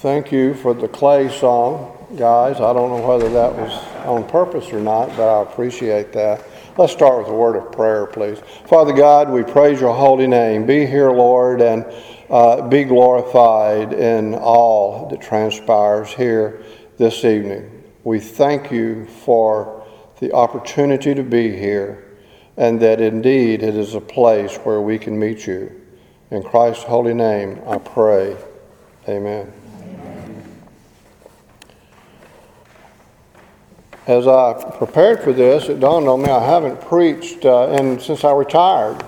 Thank 0.00 0.30
you 0.30 0.54
for 0.54 0.74
the 0.74 0.86
clay 0.86 1.28
song, 1.28 2.06
guys. 2.16 2.60
I 2.60 2.72
don't 2.72 2.90
know 2.90 3.04
whether 3.04 3.28
that 3.30 3.52
was 3.52 3.72
on 4.06 4.28
purpose 4.28 4.72
or 4.72 4.78
not, 4.78 5.08
but 5.16 5.28
I 5.28 5.42
appreciate 5.42 6.12
that. 6.12 6.44
Let's 6.76 6.92
start 6.92 7.18
with 7.18 7.26
a 7.26 7.34
word 7.34 7.56
of 7.56 7.72
prayer, 7.72 8.06
please. 8.06 8.38
Father 8.66 8.92
God, 8.92 9.28
we 9.28 9.42
praise 9.42 9.80
your 9.80 9.92
holy 9.92 10.28
name. 10.28 10.66
Be 10.66 10.86
here, 10.86 11.10
Lord, 11.10 11.60
and 11.60 11.84
uh, 12.30 12.68
be 12.68 12.84
glorified 12.84 13.92
in 13.92 14.36
all 14.36 15.08
that 15.08 15.20
transpires 15.20 16.10
here 16.10 16.62
this 16.96 17.24
evening. 17.24 17.82
We 18.04 18.20
thank 18.20 18.70
you 18.70 19.04
for 19.04 19.84
the 20.20 20.32
opportunity 20.32 21.12
to 21.12 21.24
be 21.24 21.56
here, 21.56 22.06
and 22.56 22.78
that 22.82 23.00
indeed 23.00 23.64
it 23.64 23.74
is 23.74 23.96
a 23.96 24.00
place 24.00 24.58
where 24.58 24.80
we 24.80 24.96
can 24.96 25.18
meet 25.18 25.44
you. 25.48 25.72
In 26.30 26.44
Christ's 26.44 26.84
holy 26.84 27.14
name, 27.14 27.60
I 27.66 27.78
pray. 27.78 28.36
Amen. 29.08 29.57
As 34.08 34.26
I 34.26 34.54
prepared 34.78 35.22
for 35.22 35.34
this, 35.34 35.68
it 35.68 35.80
dawned 35.80 36.08
on 36.08 36.22
me 36.22 36.30
I 36.30 36.42
haven't 36.42 36.80
preached 36.80 37.44
uh, 37.44 37.76
in, 37.78 38.00
since 38.00 38.24
I 38.24 38.32
retired. 38.32 39.04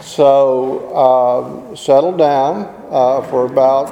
So, 0.00 0.90
uh, 0.92 1.76
settled 1.76 2.18
down 2.18 2.74
uh, 2.90 3.22
for 3.22 3.46
about 3.46 3.90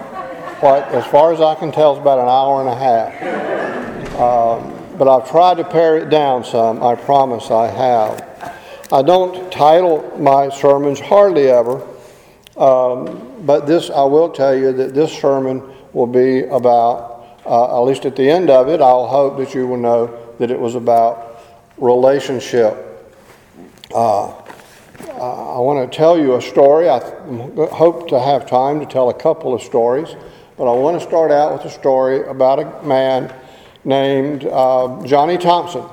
what, 0.61 0.89
as 0.89 1.07
far 1.07 1.33
as 1.33 1.41
I 1.41 1.55
can 1.55 1.71
tell, 1.71 1.93
is 1.93 2.01
about 2.01 2.19
an 2.19 2.29
hour 2.29 2.61
and 2.61 2.69
a 2.69 2.75
half. 2.75 4.19
Um, 4.19 4.97
but 4.99 5.07
I've 5.07 5.31
tried 5.31 5.59
to 5.59 5.65
pare 5.65 5.99
it 5.99 6.11
down 6.11 6.43
some. 6.43 6.83
I 6.83 6.97
promise 6.97 7.53
I 7.53 7.69
have. 7.69 8.59
I 8.91 9.03
don't 9.03 9.53
title 9.53 10.03
my 10.19 10.49
sermons 10.49 10.99
hardly 10.99 11.47
ever, 11.47 11.81
um, 12.57 13.47
but 13.47 13.69
this 13.69 13.89
I 13.89 14.03
will 14.03 14.31
tell 14.31 14.57
you 14.57 14.73
that 14.73 14.95
this 14.95 15.13
sermon 15.17 15.63
will 15.93 16.09
be 16.09 16.43
about 16.47 17.12
uh, 17.45 17.79
at 17.79 17.85
least 17.85 18.05
at 18.05 18.17
the 18.17 18.29
end 18.29 18.51
of 18.51 18.69
it, 18.69 18.81
I'll 18.81 19.07
hope 19.07 19.39
that 19.39 19.55
you 19.55 19.67
will 19.67 19.79
know 19.79 20.35
that 20.39 20.51
it 20.51 20.59
was 20.59 20.75
about 20.75 21.41
relationship. 21.77 22.77
Uh, 23.95 24.29
I 25.23 25.59
want 25.59 25.91
to 25.91 25.97
tell 25.97 26.19
you 26.19 26.37
a 26.37 26.43
story. 26.43 26.89
I 26.89 26.99
hope 27.71 28.09
to 28.09 28.21
have 28.21 28.49
time 28.49 28.81
to 28.81 28.87
tell 28.87 29.11
a 29.11 29.15
couple 29.15 29.55
of 29.55 29.63
stories, 29.63 30.15
but 30.57 30.71
I 30.71 30.77
want 30.77 31.01
to 31.01 31.07
start 31.07 31.31
out 31.31 31.53
with 31.53 31.65
a 31.65 31.71
story 31.71 32.27
about 32.27 32.59
a 32.59 32.87
man 32.87 33.35
named 33.85 34.47
uh, 34.47 35.05
Johnny 35.05 35.39
Thompson. 35.39 35.85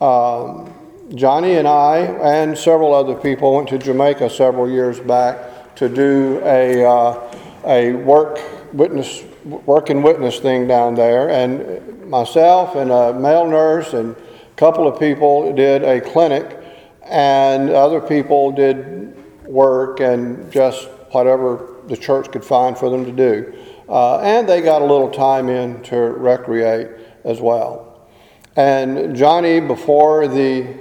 Um, 0.00 0.72
Johnny 1.14 1.54
and 1.54 1.68
I 1.68 1.98
and 1.98 2.56
several 2.56 2.94
other 2.94 3.14
people 3.14 3.54
went 3.54 3.68
to 3.68 3.78
Jamaica 3.78 4.30
several 4.30 4.68
years 4.68 4.98
back 4.98 5.74
to 5.76 5.88
do 5.88 6.40
a, 6.44 6.84
uh, 6.84 7.38
a 7.64 7.92
work 7.92 8.40
witness 8.72 9.22
working 9.46 10.02
witness 10.02 10.38
thing 10.40 10.66
down 10.66 10.94
there, 10.94 11.30
and 11.30 12.08
myself 12.08 12.74
and 12.74 12.90
a 12.90 13.12
male 13.12 13.46
nurse 13.46 13.92
and 13.92 14.16
a 14.16 14.56
couple 14.56 14.88
of 14.88 14.98
people 14.98 15.52
did 15.52 15.82
a 15.82 16.00
clinic, 16.00 16.58
and 17.04 17.70
other 17.70 18.00
people 18.00 18.50
did 18.50 19.16
work 19.46 20.00
and 20.00 20.50
just 20.50 20.88
whatever 21.10 21.74
the 21.86 21.96
church 21.96 22.30
could 22.32 22.44
find 22.44 22.76
for 22.76 22.90
them 22.90 23.04
to 23.04 23.12
do. 23.12 23.54
Uh, 23.88 24.18
and 24.18 24.48
they 24.48 24.60
got 24.60 24.82
a 24.82 24.84
little 24.84 25.10
time 25.10 25.48
in 25.48 25.80
to 25.84 25.96
recreate 25.96 26.88
as 27.24 27.40
well. 27.40 28.08
And 28.56 29.14
Johnny, 29.14 29.60
before 29.60 30.26
the 30.26 30.76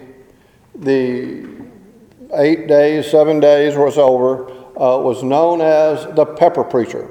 the 0.74 1.48
eight 2.34 2.68
days, 2.68 3.10
seven 3.10 3.40
days 3.40 3.78
was 3.78 3.98
over, 3.98 4.50
uh, 4.52 4.98
was 4.98 5.24
known 5.24 5.62
as 5.62 6.06
the 6.16 6.26
pepper 6.26 6.64
preacher 6.64 7.10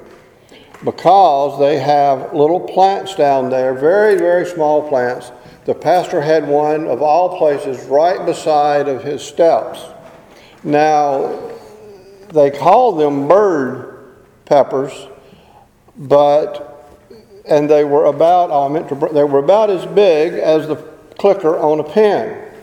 because 0.85 1.59
they 1.59 1.79
have 1.79 2.33
little 2.33 2.59
plants 2.59 3.15
down 3.15 3.49
there, 3.49 3.73
very, 3.73 4.15
very 4.17 4.45
small 4.45 4.87
plants. 4.87 5.31
The 5.65 5.73
pastor 5.73 6.21
had 6.21 6.47
one 6.47 6.87
of 6.87 7.01
all 7.01 7.39
places 7.39 7.83
right 7.85 8.23
beside 8.23 8.87
of 8.87 9.03
his 9.03 9.23
steps. 9.23 9.83
Now, 10.63 11.51
they 12.29 12.51
call 12.51 12.93
them 12.93 13.27
bird 13.27 14.15
peppers, 14.45 15.07
but 15.97 16.71
and 17.47 17.69
they 17.69 17.83
were 17.83 18.05
about 18.05 18.49
oh, 18.49 18.65
I 18.65 18.69
meant 18.69 18.89
to, 18.89 18.95
they 19.13 19.23
were 19.23 19.39
about 19.39 19.69
as 19.69 19.85
big 19.85 20.33
as 20.33 20.67
the 20.67 20.75
clicker 21.17 21.57
on 21.57 21.79
a 21.79 21.83
pen. 21.83 22.53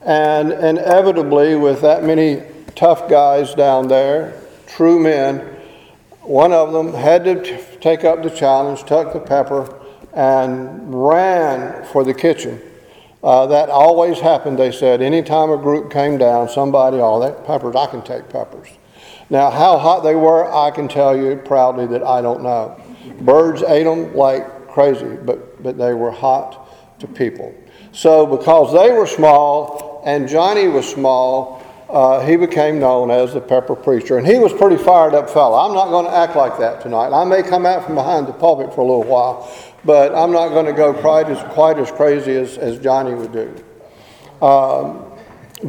And 0.00 0.52
inevitably, 0.52 1.56
with 1.56 1.80
that 1.80 2.04
many 2.04 2.42
tough 2.76 3.08
guys 3.08 3.54
down 3.54 3.88
there, 3.88 4.40
true 4.66 5.00
men, 5.00 5.55
one 6.26 6.52
of 6.52 6.72
them 6.72 6.92
had 6.92 7.24
to 7.24 7.42
t- 7.42 7.78
take 7.80 8.04
up 8.04 8.22
the 8.22 8.30
challenge, 8.30 8.84
tuck 8.84 9.12
the 9.12 9.20
pepper, 9.20 9.72
and 10.12 11.06
ran 11.06 11.84
for 11.86 12.04
the 12.04 12.14
kitchen. 12.14 12.60
Uh, 13.22 13.46
that 13.46 13.68
always 13.68 14.20
happened, 14.20 14.58
they 14.58 14.72
said. 14.72 15.02
Anytime 15.02 15.50
a 15.50 15.56
group 15.56 15.92
came 15.92 16.18
down, 16.18 16.48
somebody, 16.48 16.98
oh, 16.98 17.20
that 17.20 17.46
peppers, 17.46 17.74
I 17.76 17.86
can 17.86 18.02
take 18.02 18.28
peppers. 18.28 18.68
Now, 19.30 19.50
how 19.50 19.78
hot 19.78 20.00
they 20.04 20.14
were, 20.14 20.52
I 20.52 20.70
can 20.70 20.88
tell 20.88 21.16
you 21.16 21.36
proudly 21.36 21.86
that 21.88 22.04
I 22.04 22.22
don't 22.22 22.42
know. 22.42 22.80
Birds 23.20 23.62
ate 23.62 23.84
them 23.84 24.14
like 24.14 24.68
crazy, 24.68 25.16
but, 25.16 25.62
but 25.62 25.76
they 25.78 25.94
were 25.94 26.10
hot 26.10 26.68
to 27.00 27.08
people. 27.08 27.54
So, 27.92 28.26
because 28.26 28.72
they 28.72 28.92
were 28.92 29.06
small 29.06 30.02
and 30.04 30.28
Johnny 30.28 30.68
was 30.68 30.88
small, 30.88 31.65
uh, 31.96 32.20
he 32.26 32.36
became 32.36 32.78
known 32.78 33.10
as 33.10 33.32
the 33.32 33.40
pepper 33.40 33.74
preacher. 33.74 34.18
And 34.18 34.26
he 34.26 34.38
was 34.38 34.52
pretty 34.52 34.76
fired 34.76 35.14
up 35.14 35.30
fellow. 35.30 35.56
I'm 35.56 35.72
not 35.72 35.88
going 35.88 36.04
to 36.04 36.14
act 36.14 36.36
like 36.36 36.58
that 36.58 36.82
tonight. 36.82 37.08
I 37.08 37.24
may 37.24 37.42
come 37.42 37.64
out 37.64 37.86
from 37.86 37.94
behind 37.94 38.26
the 38.26 38.34
pulpit 38.34 38.74
for 38.74 38.82
a 38.82 38.84
little 38.84 39.02
while, 39.02 39.50
but 39.82 40.14
I'm 40.14 40.30
not 40.30 40.50
going 40.50 40.66
to 40.66 40.74
go 40.74 40.92
quite 40.92 41.30
as, 41.30 41.42
quite 41.54 41.78
as 41.78 41.90
crazy 41.90 42.32
as, 42.32 42.58
as 42.58 42.78
Johnny 42.78 43.14
would 43.14 43.32
do. 43.32 44.44
Um, 44.44 45.10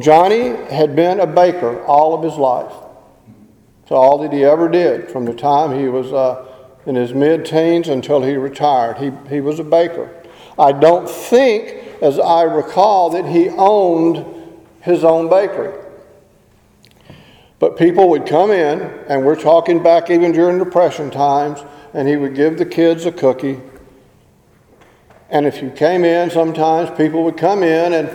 Johnny 0.00 0.48
had 0.66 0.94
been 0.94 1.20
a 1.20 1.26
baker 1.26 1.82
all 1.84 2.12
of 2.12 2.22
his 2.22 2.36
life. 2.36 2.74
So 3.88 3.94
all 3.94 4.18
that 4.18 4.30
he 4.30 4.44
ever 4.44 4.68
did 4.68 5.10
from 5.10 5.24
the 5.24 5.32
time 5.32 5.80
he 5.80 5.88
was 5.88 6.12
uh, 6.12 6.44
in 6.84 6.94
his 6.94 7.14
mid 7.14 7.46
teens 7.46 7.88
until 7.88 8.20
he 8.20 8.34
retired, 8.34 8.98
he, 8.98 9.12
he 9.30 9.40
was 9.40 9.60
a 9.60 9.64
baker. 9.64 10.14
I 10.58 10.72
don't 10.72 11.08
think, 11.08 12.02
as 12.02 12.18
I 12.18 12.42
recall, 12.42 13.08
that 13.12 13.24
he 13.24 13.48
owned 13.48 14.26
his 14.82 15.04
own 15.04 15.30
bakery. 15.30 15.86
But 17.58 17.76
people 17.76 18.08
would 18.10 18.26
come 18.26 18.50
in, 18.50 18.80
and 19.08 19.24
we're 19.24 19.40
talking 19.40 19.82
back 19.82 20.10
even 20.10 20.32
during 20.32 20.58
Depression 20.58 21.10
times, 21.10 21.60
and 21.92 22.06
he 22.06 22.16
would 22.16 22.34
give 22.34 22.58
the 22.58 22.66
kids 22.66 23.04
a 23.04 23.12
cookie. 23.12 23.60
And 25.30 25.44
if 25.44 25.60
you 25.60 25.70
came 25.70 26.04
in, 26.04 26.30
sometimes 26.30 26.96
people 26.96 27.24
would 27.24 27.36
come 27.36 27.62
in 27.62 27.92
and, 27.92 28.08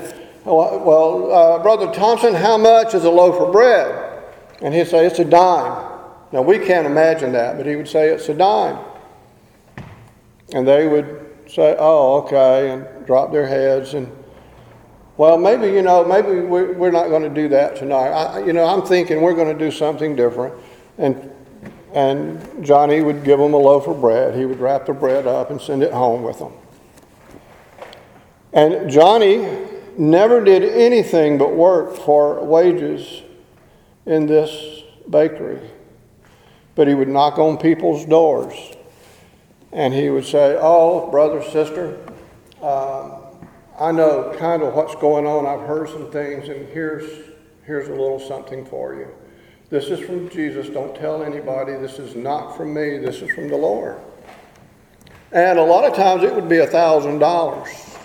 well, 0.45 1.31
uh, 1.31 1.61
Brother 1.61 1.91
Thompson, 1.93 2.33
how 2.33 2.57
much 2.57 2.95
is 2.95 3.03
a 3.03 3.09
loaf 3.09 3.39
of 3.39 3.51
bread? 3.51 4.23
And 4.61 4.73
he'd 4.73 4.87
say, 4.87 5.05
it's 5.05 5.19
a 5.19 5.25
dime. 5.25 5.91
Now, 6.31 6.41
we 6.41 6.57
can't 6.57 6.87
imagine 6.87 7.33
that, 7.33 7.57
but 7.57 7.65
he 7.65 7.75
would 7.75 7.87
say, 7.87 8.09
it's 8.09 8.29
a 8.29 8.33
dime. 8.33 8.79
And 10.53 10.67
they 10.67 10.87
would 10.87 11.29
say, 11.47 11.75
oh, 11.77 12.21
okay, 12.23 12.71
and 12.71 13.05
drop 13.05 13.31
their 13.31 13.45
heads 13.45 13.93
and 13.93 14.09
well, 15.15 15.37
maybe, 15.37 15.67
you 15.67 15.81
know, 15.83 16.03
maybe 16.03 16.39
we're 16.41 16.91
not 16.91 17.09
going 17.09 17.21
to 17.21 17.29
do 17.29 17.47
that 17.49 17.75
tonight. 17.75 18.09
I, 18.09 18.45
you 18.45 18.53
know, 18.53 18.65
I'm 18.65 18.81
thinking 18.81 19.21
we're 19.21 19.35
going 19.35 19.55
to 19.55 19.65
do 19.65 19.69
something 19.69 20.15
different. 20.15 20.55
And, 20.97 21.31
and 21.93 22.65
Johnny 22.65 23.01
would 23.01 23.23
give 23.23 23.37
them 23.37 23.53
a 23.53 23.57
loaf 23.57 23.87
of 23.87 24.01
bread. 24.01 24.35
He 24.35 24.45
would 24.45 24.59
wrap 24.59 24.87
the 24.87 24.93
bread 24.93 25.27
up 25.27 25.51
and 25.51 25.61
send 25.61 25.83
it 25.83 25.93
home 25.93 26.23
with 26.23 26.39
them. 26.39 26.53
And 28.53 28.89
Johnny 28.89 29.47
never 29.97 30.43
did 30.43 30.63
anything 30.63 31.37
but 31.37 31.55
work 31.55 31.95
for 31.95 32.43
wages 32.43 33.21
in 34.05 34.25
this 34.25 34.83
bakery. 35.09 35.59
But 36.75 36.87
he 36.87 36.95
would 36.95 37.07
knock 37.07 37.37
on 37.37 37.57
people's 37.57 38.05
doors 38.05 38.55
and 39.71 39.93
he 39.93 40.09
would 40.09 40.25
say, 40.25 40.57
Oh, 40.59 41.09
brother, 41.09 41.43
sister, 41.43 41.97
um, 42.61 43.22
I 43.79 43.91
know 43.91 44.35
kind 44.37 44.61
of 44.61 44.73
what's 44.73 44.95
going 44.95 45.25
on. 45.25 45.45
I've 45.45 45.67
heard 45.67 45.89
some 45.89 46.11
things, 46.11 46.47
and 46.49 46.67
here's, 46.69 47.29
here's 47.65 47.87
a 47.87 47.91
little 47.91 48.19
something 48.19 48.65
for 48.65 48.93
you. 48.93 49.07
This 49.69 49.85
is 49.87 49.99
from 49.99 50.29
Jesus. 50.29 50.69
Don't 50.69 50.95
tell 50.95 51.23
anybody. 51.23 51.73
This 51.73 51.97
is 51.97 52.15
not 52.15 52.55
from 52.55 52.73
me. 52.73 52.99
This 52.99 53.23
is 53.23 53.31
from 53.31 53.47
the 53.47 53.57
Lord. 53.57 53.99
And 55.31 55.57
a 55.57 55.63
lot 55.63 55.83
of 55.83 55.95
times 55.95 56.21
it 56.21 56.33
would 56.35 56.47
be 56.47 56.57
a 56.57 56.67
$1,000. 56.67 57.99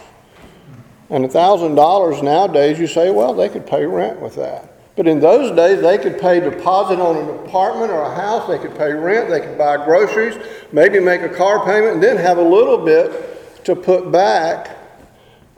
And 1.10 1.24
a 1.24 1.28
$1,000 1.28 2.22
nowadays, 2.22 2.78
you 2.78 2.86
say, 2.86 3.10
well, 3.10 3.34
they 3.34 3.50
could 3.50 3.66
pay 3.66 3.84
rent 3.84 4.18
with 4.20 4.36
that. 4.36 4.74
But 4.96 5.06
in 5.06 5.20
those 5.20 5.54
days, 5.54 5.82
they 5.82 5.98
could 5.98 6.18
pay 6.18 6.40
deposit 6.40 6.98
on 6.98 7.16
an 7.16 7.28
apartment 7.46 7.90
or 7.90 8.02
a 8.02 8.14
house, 8.14 8.48
they 8.48 8.58
could 8.58 8.76
pay 8.76 8.92
rent, 8.92 9.28
they 9.28 9.40
could 9.40 9.56
buy 9.56 9.76
groceries, 9.84 10.36
maybe 10.72 10.98
make 10.98 11.20
a 11.20 11.28
car 11.28 11.64
payment, 11.64 11.94
and 11.94 12.02
then 12.02 12.16
have 12.16 12.38
a 12.38 12.42
little 12.42 12.78
bit 12.78 13.64
to 13.64 13.76
put 13.76 14.10
back 14.10 14.77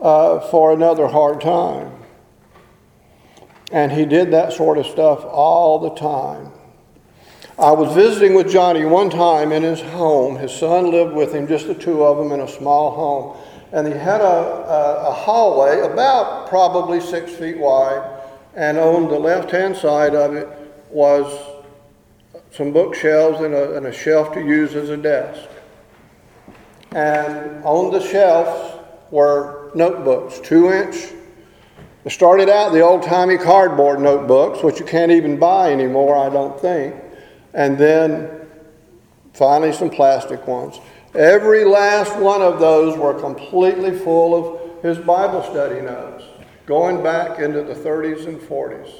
uh, 0.01 0.39
for 0.39 0.73
another 0.73 1.07
hard 1.07 1.39
time. 1.39 1.91
And 3.71 3.91
he 3.91 4.05
did 4.05 4.31
that 4.31 4.51
sort 4.53 4.77
of 4.77 4.85
stuff 4.85 5.23
all 5.23 5.79
the 5.79 5.91
time. 5.91 6.51
I 7.57 7.71
was 7.71 7.93
visiting 7.93 8.33
with 8.33 8.51
Johnny 8.51 8.85
one 8.85 9.09
time 9.09 9.51
in 9.51 9.63
his 9.63 9.79
home. 9.79 10.35
His 10.35 10.51
son 10.51 10.89
lived 10.89 11.13
with 11.13 11.33
him, 11.33 11.47
just 11.47 11.67
the 11.67 11.75
two 11.75 12.03
of 12.03 12.17
them 12.17 12.31
in 12.31 12.41
a 12.41 12.47
small 12.47 12.91
home. 12.95 13.37
And 13.71 13.87
he 13.87 13.93
had 13.93 14.19
a, 14.19 14.23
a, 14.23 15.09
a 15.09 15.13
hallway 15.13 15.79
about 15.81 16.49
probably 16.49 16.99
six 16.99 17.31
feet 17.31 17.57
wide. 17.57 18.19
And 18.55 18.77
on 18.77 19.07
the 19.07 19.19
left 19.19 19.51
hand 19.51 19.77
side 19.77 20.15
of 20.15 20.33
it 20.33 20.49
was 20.89 21.31
some 22.51 22.73
bookshelves 22.73 23.39
and 23.41 23.53
a, 23.53 23.77
and 23.77 23.85
a 23.85 23.93
shelf 23.93 24.33
to 24.33 24.41
use 24.41 24.75
as 24.75 24.89
a 24.89 24.97
desk. 24.97 25.49
And 26.93 27.63
on 27.63 27.91
the 27.91 28.01
shelves 28.01 28.79
were 29.11 29.60
notebooks, 29.75 30.39
two 30.39 30.71
inch. 30.71 31.11
Started 32.07 32.49
out 32.49 32.73
the 32.73 32.81
old 32.81 33.03
timey 33.03 33.37
cardboard 33.37 33.99
notebooks, 33.99 34.63
which 34.63 34.79
you 34.79 34.85
can't 34.85 35.11
even 35.11 35.37
buy 35.37 35.71
anymore, 35.71 36.17
I 36.17 36.29
don't 36.29 36.59
think. 36.59 36.95
And 37.53 37.77
then 37.77 38.47
finally 39.33 39.71
some 39.71 39.89
plastic 39.89 40.47
ones. 40.47 40.79
Every 41.13 41.63
last 41.63 42.17
one 42.17 42.41
of 42.41 42.59
those 42.59 42.97
were 42.97 43.13
completely 43.19 43.97
full 43.97 44.33
of 44.33 44.81
his 44.81 44.97
Bible 44.97 45.43
study 45.43 45.81
notes, 45.81 46.23
going 46.65 47.03
back 47.03 47.39
into 47.39 47.63
the 47.63 47.75
30s 47.75 48.27
and 48.27 48.39
40s. 48.39 48.91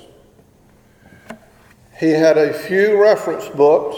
He 2.00 2.10
had 2.10 2.38
a 2.38 2.54
few 2.54 3.02
reference 3.02 3.48
books, 3.50 3.98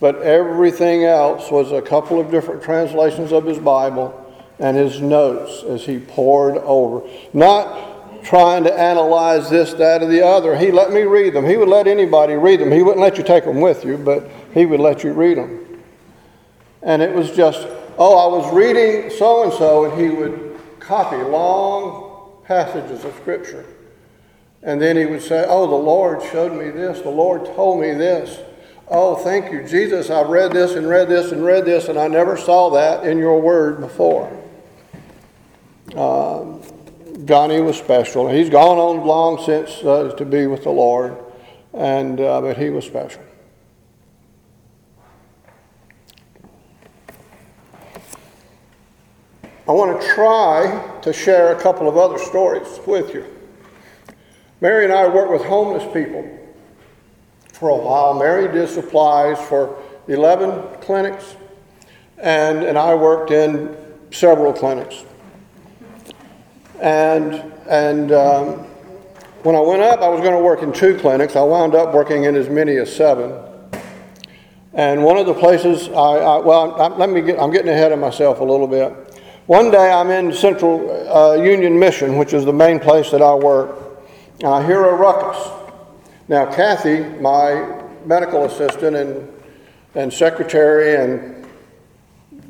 but 0.00 0.16
everything 0.22 1.04
else 1.04 1.50
was 1.50 1.72
a 1.72 1.80
couple 1.80 2.20
of 2.20 2.30
different 2.30 2.62
translations 2.62 3.32
of 3.32 3.44
his 3.44 3.58
Bible 3.58 4.25
and 4.58 4.76
his 4.76 5.00
notes 5.00 5.62
as 5.64 5.84
he 5.84 5.98
pored 5.98 6.56
over. 6.58 7.08
Not 7.32 8.24
trying 8.24 8.64
to 8.64 8.78
analyze 8.78 9.48
this, 9.48 9.72
that, 9.74 10.02
or 10.02 10.06
the 10.06 10.24
other. 10.24 10.56
He 10.56 10.72
let 10.72 10.90
me 10.90 11.02
read 11.02 11.34
them. 11.34 11.46
He 11.46 11.56
would 11.56 11.68
let 11.68 11.86
anybody 11.86 12.34
read 12.34 12.60
them. 12.60 12.72
He 12.72 12.82
wouldn't 12.82 13.00
let 13.00 13.18
you 13.18 13.24
take 13.24 13.44
them 13.44 13.60
with 13.60 13.84
you, 13.84 13.96
but 13.96 14.28
he 14.52 14.66
would 14.66 14.80
let 14.80 15.04
you 15.04 15.12
read 15.12 15.38
them. 15.38 15.82
And 16.82 17.02
it 17.02 17.14
was 17.14 17.30
just, 17.30 17.66
oh, 17.98 18.16
I 18.16 18.36
was 18.36 18.52
reading 18.52 19.10
so 19.10 19.44
and 19.44 19.52
so, 19.52 19.84
and 19.84 20.00
he 20.00 20.08
would 20.08 20.58
copy 20.80 21.16
long 21.16 22.42
passages 22.44 23.04
of 23.04 23.14
Scripture. 23.16 23.64
And 24.62 24.80
then 24.80 24.96
he 24.96 25.06
would 25.06 25.22
say, 25.22 25.44
Oh, 25.46 25.66
the 25.68 25.76
Lord 25.76 26.22
showed 26.30 26.52
me 26.52 26.70
this. 26.70 27.00
The 27.00 27.08
Lord 27.08 27.44
told 27.44 27.80
me 27.80 27.92
this. 27.92 28.40
Oh, 28.88 29.16
thank 29.16 29.52
you, 29.52 29.66
Jesus. 29.66 30.10
I've 30.10 30.28
read 30.28 30.52
this 30.52 30.74
and 30.74 30.88
read 30.88 31.08
this 31.08 31.32
and 31.32 31.44
read 31.44 31.64
this, 31.64 31.88
and 31.88 31.98
I 31.98 32.08
never 32.08 32.36
saw 32.36 32.70
that 32.70 33.04
in 33.06 33.18
your 33.18 33.40
word 33.40 33.80
before. 33.80 34.30
Uh, 35.94 36.58
Johnny 37.24 37.60
was 37.60 37.76
special. 37.76 38.28
He's 38.28 38.50
gone 38.50 38.78
on 38.78 39.06
long 39.06 39.42
since 39.44 39.82
uh, 39.82 40.14
to 40.16 40.24
be 40.24 40.46
with 40.46 40.64
the 40.64 40.70
Lord, 40.70 41.16
and 41.72 42.20
uh, 42.20 42.40
but 42.40 42.58
he 42.58 42.70
was 42.70 42.84
special. 42.84 43.22
I 49.68 49.72
want 49.72 50.00
to 50.00 50.06
try 50.08 50.98
to 51.02 51.12
share 51.12 51.56
a 51.56 51.60
couple 51.60 51.88
of 51.88 51.96
other 51.96 52.18
stories 52.18 52.78
with 52.86 53.12
you. 53.12 53.24
Mary 54.60 54.84
and 54.84 54.92
I 54.92 55.08
worked 55.08 55.32
with 55.32 55.44
homeless 55.44 55.84
people 55.92 56.24
for 57.52 57.70
a 57.70 57.76
while. 57.76 58.14
Mary 58.14 58.52
did 58.52 58.68
supplies 58.68 59.40
for 59.48 59.82
11 60.06 60.80
clinics, 60.80 61.34
and, 62.18 62.62
and 62.62 62.78
I 62.78 62.94
worked 62.94 63.32
in 63.32 63.76
several 64.12 64.52
clinics. 64.52 65.04
And, 66.80 67.34
and 67.68 68.12
um, 68.12 68.66
when 69.42 69.54
I 69.54 69.60
went 69.60 69.82
up, 69.82 70.00
I 70.00 70.08
was 70.08 70.20
going 70.20 70.34
to 70.34 70.42
work 70.42 70.62
in 70.62 70.72
two 70.72 70.98
clinics. 70.98 71.36
I 71.36 71.42
wound 71.42 71.74
up 71.74 71.94
working 71.94 72.24
in 72.24 72.34
as 72.36 72.48
many 72.48 72.76
as 72.76 72.94
seven. 72.94 73.32
And 74.72 75.02
one 75.02 75.16
of 75.16 75.24
the 75.24 75.34
places 75.34 75.88
I, 75.88 75.92
I 75.94 76.38
well, 76.38 76.80
I, 76.80 76.88
let 76.88 77.08
me 77.08 77.22
get, 77.22 77.40
I'm 77.40 77.50
getting 77.50 77.70
ahead 77.70 77.92
of 77.92 77.98
myself 77.98 78.40
a 78.40 78.44
little 78.44 78.66
bit. 78.66 78.92
One 79.46 79.70
day 79.70 79.90
I'm 79.90 80.10
in 80.10 80.34
Central 80.34 80.90
uh, 81.10 81.34
Union 81.34 81.78
Mission, 81.78 82.18
which 82.18 82.34
is 82.34 82.44
the 82.44 82.52
main 82.52 82.78
place 82.78 83.10
that 83.10 83.22
I 83.22 83.34
work, 83.34 84.00
and 84.40 84.48
I 84.48 84.66
hear 84.66 84.84
a 84.84 84.94
ruckus. 84.94 85.50
Now, 86.28 86.52
Kathy, 86.52 87.04
my 87.20 87.84
medical 88.04 88.44
assistant 88.44 88.96
and, 88.96 89.32
and 89.94 90.12
secretary, 90.12 90.96
and 90.96 91.46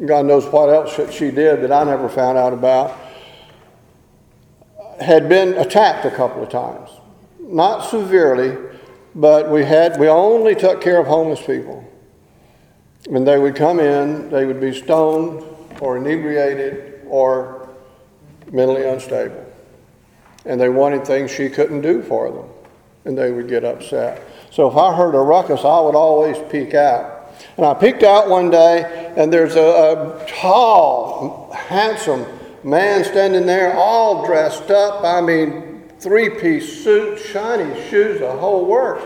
God 0.07 0.27
knows 0.27 0.47
what 0.47 0.69
else 0.69 1.15
she 1.15 1.31
did 1.31 1.61
that 1.63 1.71
I 1.71 1.85
never 1.85 2.09
found 2.09 2.39
out 2.39 2.53
about, 2.53 2.99
had 5.01 5.29
been 5.29 5.55
attacked 5.59 6.05
a 6.05 6.11
couple 6.11 6.43
of 6.43 6.49
times. 6.49 6.91
Not 7.41 7.89
severely, 7.89 8.57
but 9.15 9.51
we 9.51 9.65
had 9.65 9.99
we 9.99 10.09
only 10.09 10.55
took 10.55 10.81
care 10.81 10.99
of 10.99 11.07
homeless 11.07 11.41
people. 11.45 11.83
When 13.09 13.25
they 13.25 13.39
would 13.39 13.55
come 13.55 13.79
in, 13.79 14.31
they 14.31 14.47
would 14.47 14.61
be 14.61 14.75
stoned 14.75 15.45
or 15.81 15.97
inebriated 15.97 17.03
or 17.07 17.69
mentally 18.51 18.85
unstable. 18.85 19.45
And 20.45 20.61
they 20.61 20.69
wanted 20.69 21.07
things 21.07 21.31
she 21.31 21.49
couldn't 21.49 21.83
do 21.83 22.03
for 22.03 22.31
them, 22.31 22.49
and 23.05 23.17
they 23.17 23.31
would 23.31 23.49
get 23.49 23.65
upset. 23.65 24.23
So 24.51 24.69
if 24.71 24.77
I 24.77 24.95
heard 24.95 25.15
a 25.15 25.21
ruckus, 25.21 25.65
I 25.65 25.81
would 25.81 25.95
always 25.95 26.37
peek 26.51 26.75
out. 26.75 27.33
And 27.57 27.67
I 27.67 27.75
peeked 27.75 28.03
out 28.03 28.29
one 28.29 28.51
day, 28.51 29.13
and 29.17 29.33
there's 29.33 29.57
a, 29.57 29.61
a 29.61 30.27
tall, 30.29 31.53
handsome 31.53 32.25
man 32.67 33.05
standing 33.05 33.47
there, 33.47 33.75
all 33.75 34.27
dressed 34.27 34.71
up. 34.71 35.05
I 35.05 35.21
mean, 35.21 35.89
three 36.01 36.29
piece 36.29 36.83
suit, 36.83 37.19
shiny 37.19 37.89
shoes, 37.89 38.21
the 38.21 38.31
whole 38.31 38.67
works. 38.67 39.05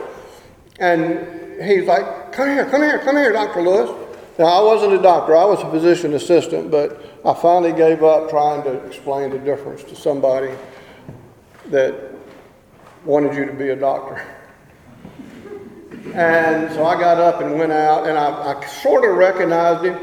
And 0.79 1.63
he's 1.63 1.87
like, 1.87 2.33
Come 2.33 2.49
here, 2.49 2.65
come 2.67 2.81
here, 2.81 2.99
come 3.01 3.17
here, 3.17 3.33
Dr. 3.33 3.61
Lewis. 3.61 3.91
Now, 4.39 4.47
I 4.47 4.63
wasn't 4.63 4.95
a 4.95 5.03
doctor, 5.03 5.37
I 5.37 5.45
was 5.45 5.61
a 5.61 5.71
physician 5.71 6.15
assistant, 6.15 6.71
but 6.71 7.05
I 7.27 7.35
finally 7.35 7.73
gave 7.73 8.03
up 8.03 8.31
trying 8.31 8.63
to 8.63 8.73
explain 8.87 9.31
the 9.31 9.39
difference 9.39 9.83
to 9.85 9.95
somebody 9.95 10.55
that 11.67 11.95
wanted 13.05 13.37
you 13.37 13.45
to 13.45 13.53
be 13.53 13.69
a 13.69 13.77
doctor. 13.77 14.25
And 16.15 16.73
so 16.73 16.87
I 16.87 16.99
got 16.99 17.19
up 17.19 17.43
and 17.43 17.59
went 17.59 17.73
out, 17.73 18.07
and 18.07 18.17
I, 18.17 18.55
I 18.55 18.67
sort 18.67 19.05
of 19.05 19.17
recognized 19.17 19.85
him, 19.85 20.01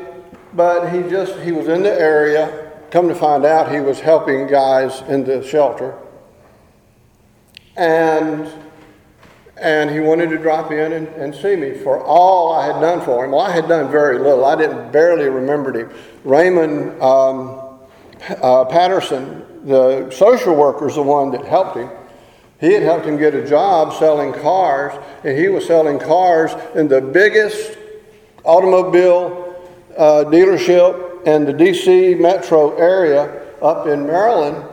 but 0.54 0.90
he 0.90 1.02
just, 1.10 1.40
he 1.40 1.52
was 1.52 1.68
in 1.68 1.82
the 1.82 2.00
area. 2.00 2.67
Come 2.90 3.10
to 3.10 3.16
find 3.16 3.46
out, 3.46 3.72
he 3.72 3.82
was 3.82 4.00
helping 4.00 4.48
guys 4.48 5.02
in 5.10 5.26
the 5.26 5.46
shelter. 5.46 5.98
And 7.76 8.52
and 9.60 9.90
he 9.90 10.00
wanted 10.00 10.30
to 10.30 10.38
drop 10.38 10.72
in 10.72 10.94
and, 10.94 11.08
and, 11.08 11.34
see 11.34 11.56
me 11.56 11.74
for 11.74 12.00
all 12.04 12.54
I 12.54 12.68
had 12.68 12.80
done 12.80 13.02
for 13.02 13.26
him. 13.26 13.32
Well, 13.32 13.42
I 13.42 13.52
had 13.52 13.68
done 13.68 13.90
very 13.90 14.20
little. 14.20 14.46
I 14.46 14.56
didn't 14.56 14.92
barely 14.92 15.30
remembered 15.30 15.76
him. 15.76 15.90
Raymond 16.24 17.02
um, 17.02 17.80
uh, 18.40 18.66
Patterson, 18.66 19.44
the 19.66 20.12
social 20.12 20.56
worker, 20.56 20.88
is 20.88 20.94
the 20.94 21.02
one 21.02 21.32
that 21.32 21.44
helped 21.46 21.76
him. 21.76 21.90
He 22.60 22.72
had 22.72 22.84
helped 22.84 23.08
him 23.08 23.18
get 23.18 23.34
a 23.34 23.48
job 23.48 23.94
selling 23.94 24.32
cars, 24.32 24.94
and 25.24 25.36
he 25.36 25.48
was 25.48 25.66
selling 25.66 25.98
cars 25.98 26.52
in 26.76 26.88
the 26.88 27.02
biggest 27.02 27.78
automobile 28.44 29.56
uh, 29.98 30.24
dealership 30.26 31.07
in 31.28 31.44
the 31.44 31.52
D.C. 31.52 32.16
metro 32.16 32.76
area 32.78 33.54
up 33.62 33.86
in 33.86 34.08
Maryland, 34.08 34.66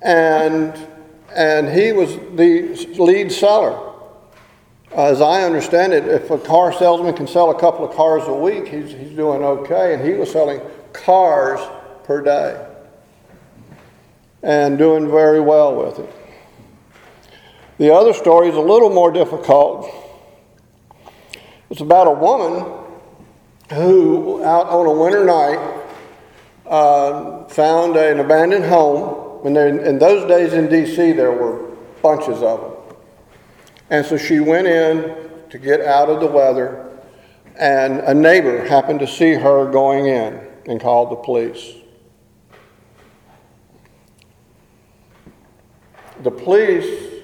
and 0.00 0.88
and 1.34 1.68
he 1.68 1.92
was 1.92 2.16
the 2.36 2.74
lead 3.02 3.32
seller. 3.32 3.90
As 4.92 5.20
I 5.20 5.42
understand 5.42 5.92
it, 5.92 6.06
if 6.06 6.30
a 6.30 6.38
car 6.38 6.72
salesman 6.72 7.14
can 7.14 7.26
sell 7.26 7.50
a 7.50 7.58
couple 7.58 7.84
of 7.84 7.96
cars 7.96 8.24
a 8.26 8.34
week, 8.34 8.68
he's, 8.68 8.92
he's 8.92 9.16
doing 9.16 9.42
okay. 9.42 9.94
And 9.94 10.06
he 10.06 10.12
was 10.12 10.30
selling 10.30 10.60
cars 10.92 11.58
per 12.04 12.20
day 12.20 12.66
and 14.42 14.76
doing 14.76 15.10
very 15.10 15.40
well 15.40 15.74
with 15.74 15.98
it. 15.98 16.14
The 17.78 17.94
other 17.94 18.12
story 18.12 18.50
is 18.50 18.54
a 18.54 18.60
little 18.60 18.90
more 18.90 19.10
difficult. 19.10 19.90
It's 21.70 21.80
about 21.80 22.06
a 22.06 22.12
woman 22.12 22.81
who, 23.72 24.42
out 24.44 24.66
on 24.68 24.86
a 24.86 24.92
winter 24.92 25.24
night, 25.24 25.82
uh, 26.66 27.44
found 27.48 27.96
an 27.96 28.20
abandoned 28.20 28.64
home. 28.64 29.42
When 29.42 29.56
in 29.56 29.98
those 29.98 30.28
days 30.28 30.52
in 30.52 30.68
D.C., 30.68 31.12
there 31.12 31.32
were 31.32 31.70
bunches 32.00 32.42
of 32.42 32.60
them. 32.60 32.96
And 33.90 34.06
so 34.06 34.16
she 34.16 34.40
went 34.40 34.66
in 34.66 35.30
to 35.50 35.58
get 35.58 35.80
out 35.80 36.08
of 36.08 36.20
the 36.20 36.26
weather, 36.26 36.98
and 37.58 38.00
a 38.00 38.14
neighbor 38.14 38.64
happened 38.64 39.00
to 39.00 39.06
see 39.06 39.34
her 39.34 39.70
going 39.70 40.06
in 40.06 40.40
and 40.66 40.80
called 40.80 41.10
the 41.10 41.16
police. 41.16 41.74
The 46.22 46.30
police 46.30 47.20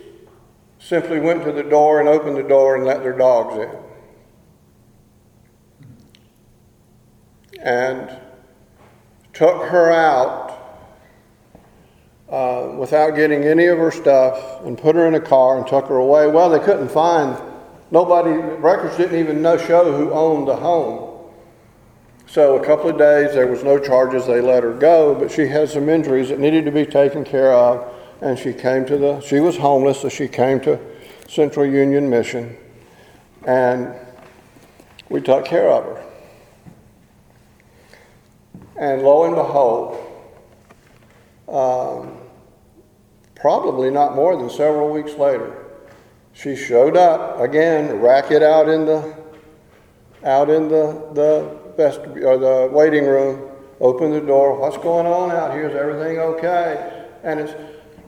simply 0.79 1.21
went 1.21 1.45
to 1.45 1.53
the 1.53 1.63
door 1.63 2.01
and 2.01 2.09
opened 2.09 2.37
the 2.37 2.43
door 2.43 2.77
and 2.77 2.85
let 2.85 3.03
their 3.03 3.17
dogs 3.17 3.57
in. 3.57 3.88
And 7.59 8.11
took 9.33 9.63
her 9.65 9.93
out 9.93 10.55
uh, 12.29 12.75
without 12.77 13.17
getting 13.17 13.45
any 13.45 13.67
of 13.67 13.79
her 13.79 13.91
stuff 13.91 14.65
and 14.65 14.77
put 14.77 14.95
her 14.95 15.07
in 15.07 15.15
a 15.15 15.21
car 15.21 15.59
and 15.59 15.67
took 15.67 15.87
her 15.87 15.97
away. 15.97 16.27
Well, 16.27 16.51
they 16.51 16.59
couldn't 16.61 16.89
find 16.89 17.39
Nobody, 17.91 18.31
records 18.31 18.97
didn't 18.97 19.19
even 19.19 19.41
know 19.41 19.57
show 19.57 19.97
who 19.97 20.13
owned 20.13 20.47
the 20.47 20.57
home. 20.57 21.31
So 22.27 22.63
a 22.63 22.65
couple 22.65 22.91
of 22.91 22.99
days, 22.99 23.33
there 23.33 23.47
was 23.47 23.65
no 23.65 23.79
charges. 23.79 24.27
They 24.27 24.43
let 24.43 24.63
her 24.63 24.75
go, 24.75 25.15
but 25.15 25.31
she 25.31 25.47
had 25.47 25.71
some 25.71 25.89
injuries 25.89 26.29
that 26.29 26.39
needed 26.39 26.67
to 26.67 26.71
be 26.71 26.85
taken 26.85 27.25
care 27.25 27.55
of, 27.55 27.91
and 28.21 28.39
she 28.39 28.53
came 28.53 28.85
to 28.87 28.99
the. 28.99 29.21
She 29.21 29.41
was 29.41 29.57
homeless, 29.57 30.03
so 30.03 30.11
she 30.11 30.29
came 30.29 30.61
to 30.61 30.79
Central 31.27 31.65
Union 31.65 32.11
Mission, 32.11 32.59
and 33.47 33.95
we 35.09 35.23
took 35.23 35.47
care 35.47 35.71
of 35.71 35.85
her. 35.85 36.08
And 38.79 39.03
lo 39.03 39.25
and 39.25 39.35
behold, 39.35 39.99
um, 41.49 42.17
probably 43.35 43.91
not 43.91 44.15
more 44.15 44.37
than 44.37 44.49
several 44.49 44.91
weeks 44.91 45.15
later, 45.15 45.67
she 46.33 46.55
showed 46.55 46.97
up 46.97 47.41
again, 47.41 48.01
racket 48.01 48.43
out 48.43 48.69
in 48.69 48.87
the 48.87 49.17
out 50.25 50.51
in 50.51 50.69
the 50.69 51.09
the 51.15 51.59
or 52.25 52.39
the 52.39 52.69
waiting 52.73 53.05
room. 53.07 53.51
Opened 53.81 54.13
the 54.13 54.21
door. 54.21 54.59
What's 54.59 54.77
going 54.77 55.07
on 55.07 55.31
out 55.31 55.53
here? 55.53 55.69
Is 55.69 55.77
everything 55.77 56.19
okay? 56.19 57.07
And 57.23 57.39
it's 57.39 57.53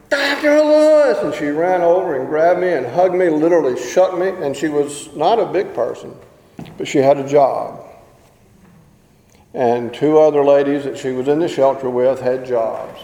Dr. 0.09 0.61
Lewis, 0.61 1.19
and 1.23 1.33
she 1.33 1.47
ran 1.47 1.83
over 1.83 2.19
and 2.19 2.29
grabbed 2.29 2.61
me 2.61 2.73
and 2.73 2.85
hugged 2.85 3.15
me, 3.15 3.29
literally 3.29 3.81
shook 3.81 4.19
me. 4.19 4.29
And 4.29 4.57
she 4.57 4.69
was 4.69 5.15
not 5.15 5.39
a 5.39 5.47
big 5.47 5.73
person, 5.73 6.13
but 6.77 6.89
she 6.89 6.99
had 6.99 7.19
a 7.19 7.29
job. 7.29 7.87
And 9.53 9.93
two 9.93 10.19
other 10.19 10.45
ladies 10.45 10.85
that 10.85 10.97
she 10.97 11.11
was 11.11 11.27
in 11.27 11.41
the 11.41 11.49
shelter 11.49 11.91
with 11.91 12.21
had 12.21 12.47
jobs, 12.47 13.01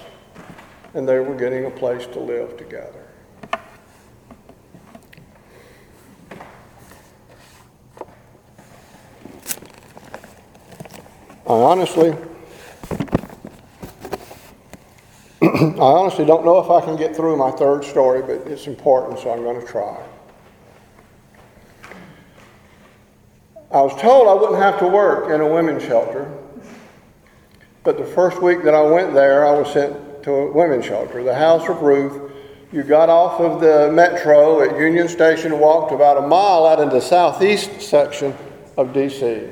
and 0.94 1.08
they 1.08 1.18
were 1.18 1.34
getting 1.34 1.66
a 1.66 1.70
place 1.70 2.06
to 2.06 2.20
live 2.20 2.56
together. 2.56 3.02
I 11.48 11.52
honestly, 11.52 12.10
I 15.42 15.78
honestly 15.78 16.24
don't 16.24 16.44
know 16.44 16.58
if 16.58 16.70
I 16.70 16.80
can 16.84 16.96
get 16.96 17.14
through 17.14 17.36
my 17.36 17.50
third 17.52 17.84
story, 17.84 18.22
but 18.22 18.50
it's 18.50 18.66
important, 18.66 19.20
so 19.20 19.32
I'm 19.32 19.42
going 19.42 19.60
to 19.60 19.66
try. 19.66 20.00
I 23.76 23.82
was 23.82 24.00
told 24.00 24.26
I 24.26 24.32
wouldn't 24.32 24.62
have 24.62 24.78
to 24.78 24.88
work 24.88 25.28
in 25.28 25.42
a 25.42 25.46
women's 25.46 25.82
shelter, 25.82 26.32
but 27.84 27.98
the 27.98 28.06
first 28.06 28.40
week 28.40 28.62
that 28.64 28.72
I 28.72 28.80
went 28.80 29.12
there, 29.12 29.46
I 29.46 29.50
was 29.50 29.70
sent 29.70 30.22
to 30.22 30.32
a 30.32 30.50
women's 30.50 30.86
shelter, 30.86 31.22
the 31.22 31.34
House 31.34 31.68
of 31.68 31.82
Ruth. 31.82 32.32
You 32.72 32.82
got 32.82 33.10
off 33.10 33.38
of 33.38 33.60
the 33.60 33.92
metro 33.92 34.62
at 34.62 34.78
Union 34.78 35.08
Station 35.08 35.58
walked 35.58 35.92
about 35.92 36.16
a 36.16 36.26
mile 36.26 36.64
out 36.64 36.80
into 36.80 36.94
the 36.94 37.02
southeast 37.02 37.82
section 37.82 38.34
of 38.78 38.94
D.C. 38.94 39.46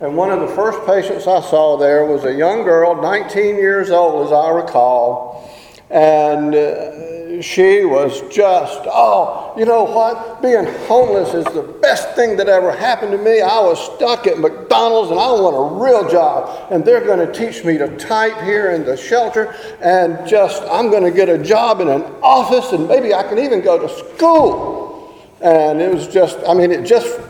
And 0.00 0.16
one 0.16 0.30
of 0.30 0.40
the 0.40 0.48
first 0.56 0.86
patients 0.86 1.26
I 1.26 1.42
saw 1.42 1.76
there 1.76 2.06
was 2.06 2.24
a 2.24 2.32
young 2.32 2.62
girl, 2.64 2.94
19 3.02 3.56
years 3.56 3.90
old, 3.90 4.26
as 4.26 4.32
I 4.32 4.48
recall. 4.52 5.50
And 5.92 6.54
uh, 6.54 7.42
she 7.42 7.84
was 7.84 8.22
just, 8.34 8.80
oh, 8.86 9.52
you 9.58 9.66
know 9.66 9.84
what? 9.84 10.40
Being 10.40 10.64
homeless 10.86 11.34
is 11.34 11.44
the 11.52 11.62
best 11.82 12.14
thing 12.14 12.36
that 12.38 12.48
ever 12.48 12.72
happened 12.74 13.12
to 13.12 13.18
me. 13.18 13.42
I 13.42 13.60
was 13.60 13.78
stuck 13.94 14.26
at 14.26 14.38
McDonald's 14.38 15.10
and 15.10 15.20
I 15.20 15.30
want 15.32 15.54
a 15.54 15.84
real 15.84 16.08
job. 16.10 16.72
And 16.72 16.82
they're 16.82 17.04
going 17.04 17.18
to 17.18 17.30
teach 17.30 17.62
me 17.64 17.76
to 17.76 17.94
type 17.98 18.42
here 18.42 18.70
in 18.70 18.84
the 18.84 18.96
shelter. 18.96 19.54
And 19.82 20.26
just, 20.26 20.62
I'm 20.64 20.90
going 20.90 21.04
to 21.04 21.10
get 21.10 21.28
a 21.28 21.36
job 21.36 21.80
in 21.80 21.88
an 21.88 22.02
office 22.22 22.72
and 22.72 22.88
maybe 22.88 23.12
I 23.12 23.22
can 23.22 23.38
even 23.38 23.60
go 23.60 23.78
to 23.78 23.88
school. 23.88 25.14
And 25.42 25.82
it 25.82 25.92
was 25.92 26.08
just, 26.08 26.38
I 26.48 26.54
mean, 26.54 26.70
it 26.70 26.86
just 26.86 27.20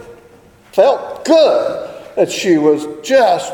felt 0.71 1.25
good 1.25 1.90
that 2.14 2.31
she 2.31 2.59
was 2.59 2.87
just 3.02 3.52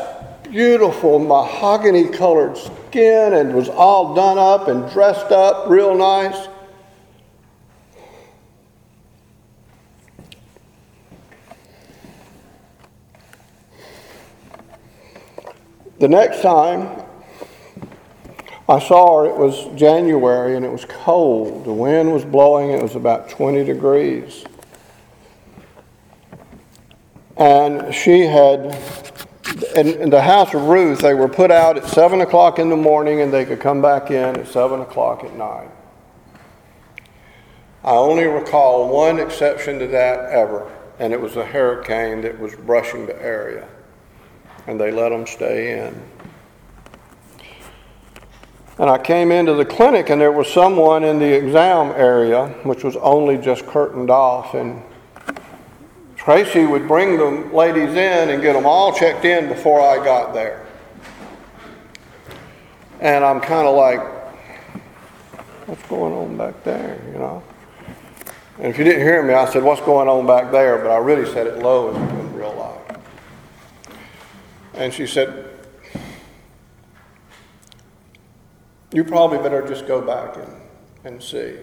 beautiful 0.49 1.19
mahogany 1.19 2.07
colored 2.07 2.57
skin 2.57 3.33
and 3.33 3.53
was 3.53 3.69
all 3.69 4.13
done 4.15 4.37
up 4.37 4.67
and 4.67 4.89
dressed 4.91 5.31
up 5.31 5.69
real 5.69 5.95
nice. 5.95 6.47
The 15.99 16.07
next 16.07 16.41
time 16.41 17.03
I 18.69 18.79
saw 18.79 19.23
her, 19.23 19.25
it 19.25 19.35
was 19.35 19.67
January 19.75 20.55
and 20.55 20.63
it 20.63 20.71
was 20.71 20.85
cold. 20.85 21.65
The 21.65 21.73
wind 21.73 22.13
was 22.13 22.23
blowing, 22.23 22.69
it 22.69 22.81
was 22.81 22.95
about 22.95 23.29
20 23.29 23.65
degrees. 23.65 24.45
And 27.35 27.93
she 27.93 28.21
had, 28.21 29.08
in, 29.75 29.87
in, 29.87 30.09
the 30.09 30.21
house 30.21 30.53
of 30.53 30.63
Ruth, 30.63 30.99
they 30.99 31.13
were 31.13 31.27
put 31.27 31.51
out 31.51 31.77
at 31.77 31.85
7 31.85 32.21
o'clock 32.21 32.59
in 32.59 32.69
the 32.69 32.75
morning 32.75 33.21
and 33.21 33.31
they 33.31 33.45
could 33.45 33.59
come 33.59 33.81
back 33.81 34.11
in 34.11 34.37
at 34.37 34.47
7 34.47 34.81
o'clock 34.81 35.23
at 35.23 35.35
night. 35.35 35.69
I 37.83 37.91
only 37.91 38.25
recall 38.25 38.89
one 38.89 39.19
exception 39.19 39.79
to 39.79 39.87
that 39.87 40.31
ever, 40.31 40.69
and 40.99 41.13
it 41.13 41.19
was 41.19 41.37
a 41.37 41.45
hurricane 41.45 42.21
that 42.21 42.37
was 42.37 42.53
brushing 42.55 43.05
the 43.05 43.19
area. 43.21 43.67
And 44.67 44.79
they 44.79 44.91
let 44.91 45.09
them 45.09 45.25
stay 45.25 45.79
in. 45.79 46.01
And 48.77 48.89
I 48.89 48.97
came 48.97 49.31
into 49.31 49.53
the 49.53 49.65
clinic, 49.65 50.09
and 50.09 50.19
there 50.19 50.31
was 50.31 50.51
someone 50.51 51.03
in 51.03 51.19
the 51.19 51.33
exam 51.33 51.91
area, 51.95 52.47
which 52.63 52.83
was 52.83 52.95
only 52.97 53.37
just 53.37 53.65
curtained 53.65 54.09
off, 54.09 54.53
and 54.53 54.81
Tracy 56.19 56.65
would 56.65 56.85
bring 56.85 57.17
the 57.17 57.49
ladies 57.55 57.91
in 57.91 58.29
and 58.29 58.41
get 58.41 58.51
them 58.51 58.65
all 58.65 58.91
checked 58.93 59.23
in 59.23 59.47
before 59.47 59.79
I 59.79 60.03
got 60.03 60.33
there. 60.33 60.67
And 62.99 63.23
I'm 63.23 63.39
kind 63.39 63.65
of 63.65 63.73
like, 63.73 64.01
what's 65.65 65.81
going 65.87 66.11
on 66.11 66.35
back 66.35 66.61
there, 66.65 67.01
you 67.07 67.17
know? 67.17 67.41
And 68.57 68.67
if 68.67 68.77
you 68.77 68.83
didn't 68.83 69.03
hear 69.03 69.23
me, 69.23 69.33
I 69.33 69.49
said, 69.49 69.63
what's 69.63 69.79
going 69.79 70.09
on 70.09 70.27
back 70.27 70.51
there? 70.51 70.77
But 70.77 70.91
I 70.91 70.97
really 70.97 71.25
said 71.31 71.47
it 71.47 71.59
low 71.59 71.95
and 71.95 72.35
real 72.35 72.53
loud. 72.53 73.01
And 74.73 74.93
she 74.93 75.07
said, 75.07 75.49
you 78.91 79.05
probably 79.05 79.37
better 79.37 79.65
just 79.65 79.87
go 79.87 80.01
back 80.01 80.35
and, 80.35 80.53
and 81.05 81.23
see. 81.23 81.59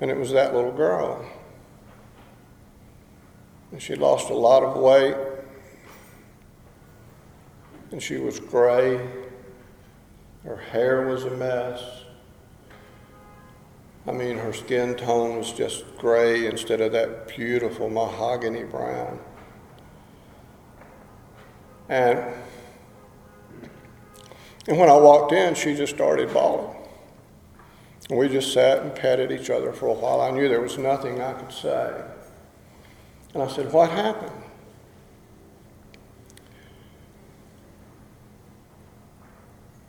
And 0.00 0.08
it 0.08 0.16
was 0.16 0.30
that 0.30 0.54
little 0.54 0.72
girl. 0.72 1.28
She 3.78 3.94
lost 3.94 4.30
a 4.30 4.34
lot 4.34 4.62
of 4.62 4.76
weight. 4.76 5.16
And 7.92 8.02
she 8.02 8.16
was 8.16 8.38
gray. 8.38 9.00
Her 10.44 10.56
hair 10.56 11.06
was 11.06 11.24
a 11.24 11.30
mess. 11.30 11.82
I 14.06 14.12
mean, 14.12 14.38
her 14.38 14.52
skin 14.52 14.94
tone 14.94 15.36
was 15.36 15.52
just 15.52 15.84
gray 15.98 16.46
instead 16.46 16.80
of 16.80 16.92
that 16.92 17.28
beautiful 17.28 17.90
mahogany 17.90 18.64
brown. 18.64 19.20
And, 21.88 22.18
and 24.66 24.78
when 24.78 24.88
I 24.88 24.96
walked 24.96 25.32
in, 25.32 25.54
she 25.54 25.74
just 25.74 25.94
started 25.94 26.32
bawling. 26.32 26.76
And 28.08 28.18
we 28.18 28.28
just 28.28 28.52
sat 28.52 28.80
and 28.82 28.94
petted 28.94 29.30
each 29.30 29.50
other 29.50 29.72
for 29.72 29.86
a 29.86 29.92
while. 29.92 30.20
I 30.20 30.30
knew 30.30 30.48
there 30.48 30.60
was 30.60 30.78
nothing 30.78 31.20
I 31.20 31.32
could 31.34 31.52
say. 31.52 32.02
And 33.34 33.42
I 33.42 33.48
said, 33.48 33.72
What 33.72 33.90
happened? 33.90 34.32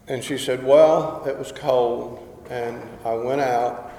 And 0.08 0.24
she 0.24 0.38
said, 0.38 0.64
Well, 0.64 1.24
it 1.26 1.38
was 1.38 1.52
cold. 1.52 2.28
And 2.50 2.82
I 3.06 3.14
went 3.14 3.42
out, 3.42 3.92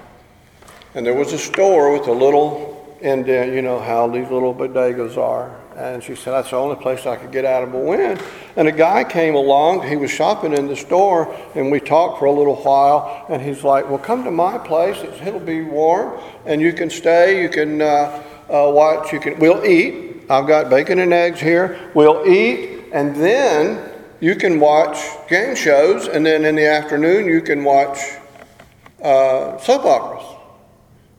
and 0.93 1.05
there 1.05 1.15
was 1.15 1.33
a 1.33 1.39
store 1.39 1.91
with 1.91 2.07
a 2.07 2.11
little 2.11 2.97
indent, 3.01 3.53
you 3.53 3.61
know 3.61 3.79
how 3.79 4.07
these 4.07 4.29
little 4.29 4.53
bodegas 4.53 5.17
are. 5.17 5.59
And 5.75 6.03
she 6.03 6.15
said, 6.15 6.31
That's 6.31 6.51
the 6.51 6.55
only 6.55 6.75
place 6.77 7.05
I 7.05 7.17
could 7.17 7.31
get 7.31 7.43
out 7.43 7.63
of 7.63 7.73
a 7.73 7.79
wind. 7.79 8.21
And 8.55 8.67
a 8.67 8.71
guy 8.71 9.03
came 9.03 9.35
along, 9.35 9.87
he 9.87 9.97
was 9.97 10.11
shopping 10.11 10.53
in 10.53 10.67
the 10.67 10.75
store, 10.75 11.35
and 11.55 11.71
we 11.71 11.79
talked 11.79 12.19
for 12.19 12.25
a 12.25 12.31
little 12.31 12.55
while. 12.55 13.25
And 13.27 13.41
he's 13.41 13.63
like, 13.63 13.89
Well, 13.89 13.97
come 13.97 14.23
to 14.23 14.31
my 14.31 14.57
place, 14.59 14.97
it'll 15.03 15.39
be 15.39 15.63
warm, 15.63 16.17
and 16.45 16.61
you 16.61 16.71
can 16.71 16.89
stay, 16.89 17.41
you 17.41 17.49
can. 17.49 17.81
Uh, 17.81 18.23
uh, 18.49 18.69
watch. 18.71 19.11
You 19.11 19.19
can. 19.19 19.39
We'll 19.39 19.65
eat. 19.65 20.25
I've 20.29 20.47
got 20.47 20.69
bacon 20.69 20.99
and 20.99 21.13
eggs 21.13 21.39
here. 21.39 21.91
We'll 21.93 22.27
eat, 22.27 22.85
and 22.93 23.15
then 23.15 23.91
you 24.19 24.35
can 24.35 24.59
watch 24.59 24.97
game 25.29 25.55
shows, 25.55 26.07
and 26.07 26.25
then 26.25 26.45
in 26.45 26.55
the 26.55 26.67
afternoon 26.67 27.25
you 27.25 27.41
can 27.41 27.63
watch 27.63 27.99
uh, 29.01 29.57
soap 29.57 29.85
operas. 29.85 30.25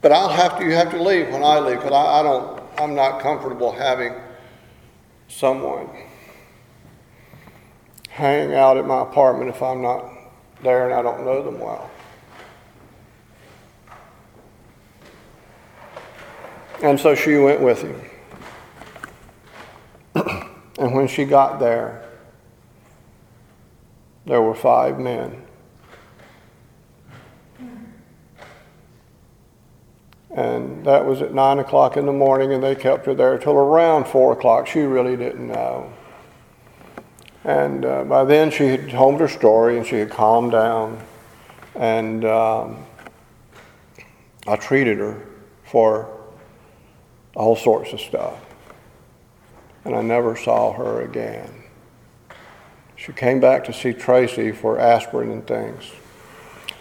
But 0.01 0.13
I'll 0.13 0.29
have 0.29 0.59
to. 0.59 0.65
You 0.65 0.73
have 0.73 0.91
to 0.91 1.03
leave 1.03 1.29
when 1.29 1.43
I 1.43 1.59
leave 1.59 1.79
because 1.79 1.93
I, 1.93 2.21
I 2.21 2.23
don't. 2.23 2.63
I'm 2.79 2.95
not 2.95 3.21
comfortable 3.21 3.73
having 3.73 4.15
someone 5.29 5.89
hang 8.09 8.55
out 8.55 8.77
at 8.77 8.87
my 8.87 9.03
apartment 9.03 9.51
if 9.51 9.61
I'm 9.61 9.83
not 9.83 10.05
there 10.63 10.85
and 10.89 10.95
I 10.95 11.03
don't 11.03 11.25
know 11.25 11.43
them 11.43 11.59
well. 11.59 11.91
And 16.85 17.01
so 17.01 17.15
she 17.15 17.37
went 17.39 17.63
with 17.63 17.81
him. 17.81 17.99
and 20.79 20.95
when 20.95 21.09
she 21.09 21.25
got 21.25 21.59
there, 21.59 22.07
there 24.27 24.43
were 24.43 24.55
five 24.55 25.01
men. 25.01 25.43
And 30.37 30.85
that 30.85 31.07
was 31.07 31.23
at 31.23 31.33
9 31.33 31.59
o'clock 31.61 31.97
in 31.97 32.05
the 32.05 32.13
morning, 32.13 32.53
and 32.53 32.63
they 32.63 32.75
kept 32.75 33.07
her 33.07 33.15
there 33.15 33.39
till 33.39 33.57
around 33.57 34.07
4 34.07 34.35
o'clock. 34.35 34.67
She 34.67 34.81
really 34.81 35.17
didn't 35.17 35.49
know. 35.49 35.91
And 37.45 37.87
uh, 37.87 38.05
by 38.05 38.25
then, 38.25 38.51
she 38.51 38.67
had 38.67 38.91
told 38.91 39.21
her 39.21 39.29
story 39.29 39.79
and 39.79 39.87
she 39.87 39.97
had 39.97 40.11
calmed 40.11 40.53
down. 40.53 41.01
And 41.77 42.27
um, 42.27 42.85
I 44.47 44.57
treated 44.57 44.99
her 44.99 45.27
for 45.65 46.14
all 47.35 47.57
sorts 47.57 47.93
of 47.93 48.01
stuff. 48.01 48.39
And 49.85 49.95
I 49.95 50.03
never 50.03 50.37
saw 50.37 50.73
her 50.73 51.03
again. 51.03 51.65
She 52.97 53.13
came 53.13 53.41
back 53.41 53.65
to 53.65 53.73
see 53.73 53.93
Tracy 53.93 54.53
for 54.53 54.79
aspirin 54.79 55.31
and 55.31 55.47
things. 55.47 55.91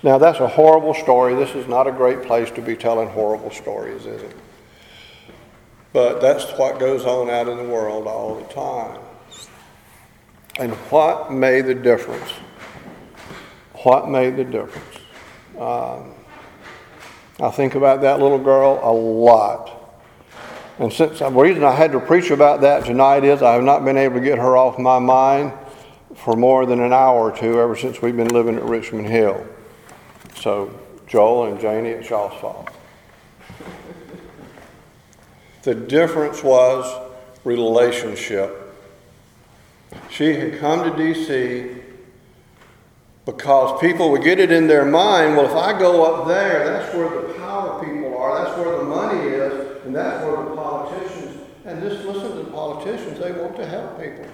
Now, 0.03 0.17
that's 0.17 0.39
a 0.39 0.47
horrible 0.47 0.93
story. 0.93 1.33
This 1.33 1.55
is 1.55 1.67
not 1.67 1.87
a 1.87 1.91
great 1.91 2.23
place 2.23 2.51
to 2.51 2.61
be 2.61 2.75
telling 2.75 3.09
horrible 3.09 3.51
stories, 3.51 4.05
is 4.05 4.21
it? 4.21 4.35
But 5.93 6.21
that's 6.21 6.45
what 6.57 6.79
goes 6.79 7.05
on 7.05 7.29
out 7.29 7.47
in 7.47 7.57
the 7.57 7.63
world 7.63 8.07
all 8.07 8.35
the 8.35 8.53
time. 8.53 8.99
And 10.59 10.73
what 10.91 11.31
made 11.31 11.65
the 11.65 11.75
difference? 11.75 12.31
What 13.83 14.09
made 14.09 14.37
the 14.37 14.43
difference? 14.43 14.97
Um, 15.57 16.13
I 17.39 17.49
think 17.51 17.75
about 17.75 18.01
that 18.01 18.19
little 18.19 18.39
girl 18.39 18.79
a 18.83 18.91
lot. 18.91 19.72
And 20.79 20.91
since 20.91 21.19
the 21.19 21.29
reason 21.29 21.63
I 21.63 21.71
had 21.71 21.91
to 21.91 21.99
preach 21.99 22.31
about 22.31 22.61
that 22.61 22.85
tonight 22.85 23.23
is 23.23 23.41
I 23.43 23.53
have 23.53 23.63
not 23.63 23.85
been 23.85 23.97
able 23.97 24.15
to 24.15 24.21
get 24.21 24.39
her 24.39 24.57
off 24.57 24.79
my 24.79 24.97
mind 24.99 25.53
for 26.15 26.35
more 26.35 26.65
than 26.65 26.79
an 26.79 26.93
hour 26.93 27.31
or 27.31 27.37
two 27.37 27.59
ever 27.59 27.75
since 27.75 28.01
we've 28.01 28.17
been 28.17 28.29
living 28.29 28.55
at 28.55 28.63
Richmond 28.63 29.07
Hill. 29.07 29.45
So, 30.35 30.73
Joel 31.05 31.45
and 31.45 31.59
Janie, 31.59 31.89
it's 31.89 32.09
y'all's 32.09 32.39
fault. 32.39 32.69
The 35.63 35.75
difference 35.75 36.43
was 36.43 37.11
relationship. 37.43 38.59
She 40.09 40.33
had 40.33 40.59
come 40.59 40.83
to 40.83 40.97
D.C. 40.97 41.71
because 43.25 43.79
people 43.79 44.11
would 44.11 44.23
get 44.23 44.39
it 44.39 44.51
in 44.51 44.67
their 44.67 44.85
mind 44.85 45.37
well, 45.37 45.45
if 45.45 45.55
I 45.55 45.77
go 45.77 46.03
up 46.03 46.27
there, 46.27 46.65
that's 46.65 46.93
where 46.95 47.09
the 47.09 47.33
power 47.35 47.83
people 47.83 48.17
are, 48.17 48.43
that's 48.43 48.57
where 48.57 48.77
the 48.77 48.83
money 48.83 49.21
is, 49.21 49.85
and 49.85 49.95
that's 49.95 50.23
where 50.25 50.42
just 51.89 52.05
listen 52.05 52.31
to 52.31 52.43
the 52.43 52.51
politicians, 52.51 53.19
they 53.19 53.31
want 53.31 53.55
to 53.57 53.65
help 53.65 53.99
people. 54.01 54.25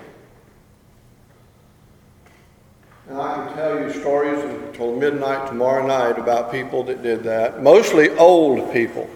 And 3.10 3.20
I 3.20 3.36
can 3.36 3.56
tell 3.56 3.80
you 3.80 3.92
stories 3.92 4.44
until 4.44 4.96
midnight 4.96 5.48
tomorrow 5.48 5.86
night 5.86 6.20
about 6.20 6.52
people 6.52 6.84
that 6.84 7.02
did 7.02 7.24
that, 7.24 7.64
mostly 7.64 8.10
old 8.12 8.72
people. 8.72 9.10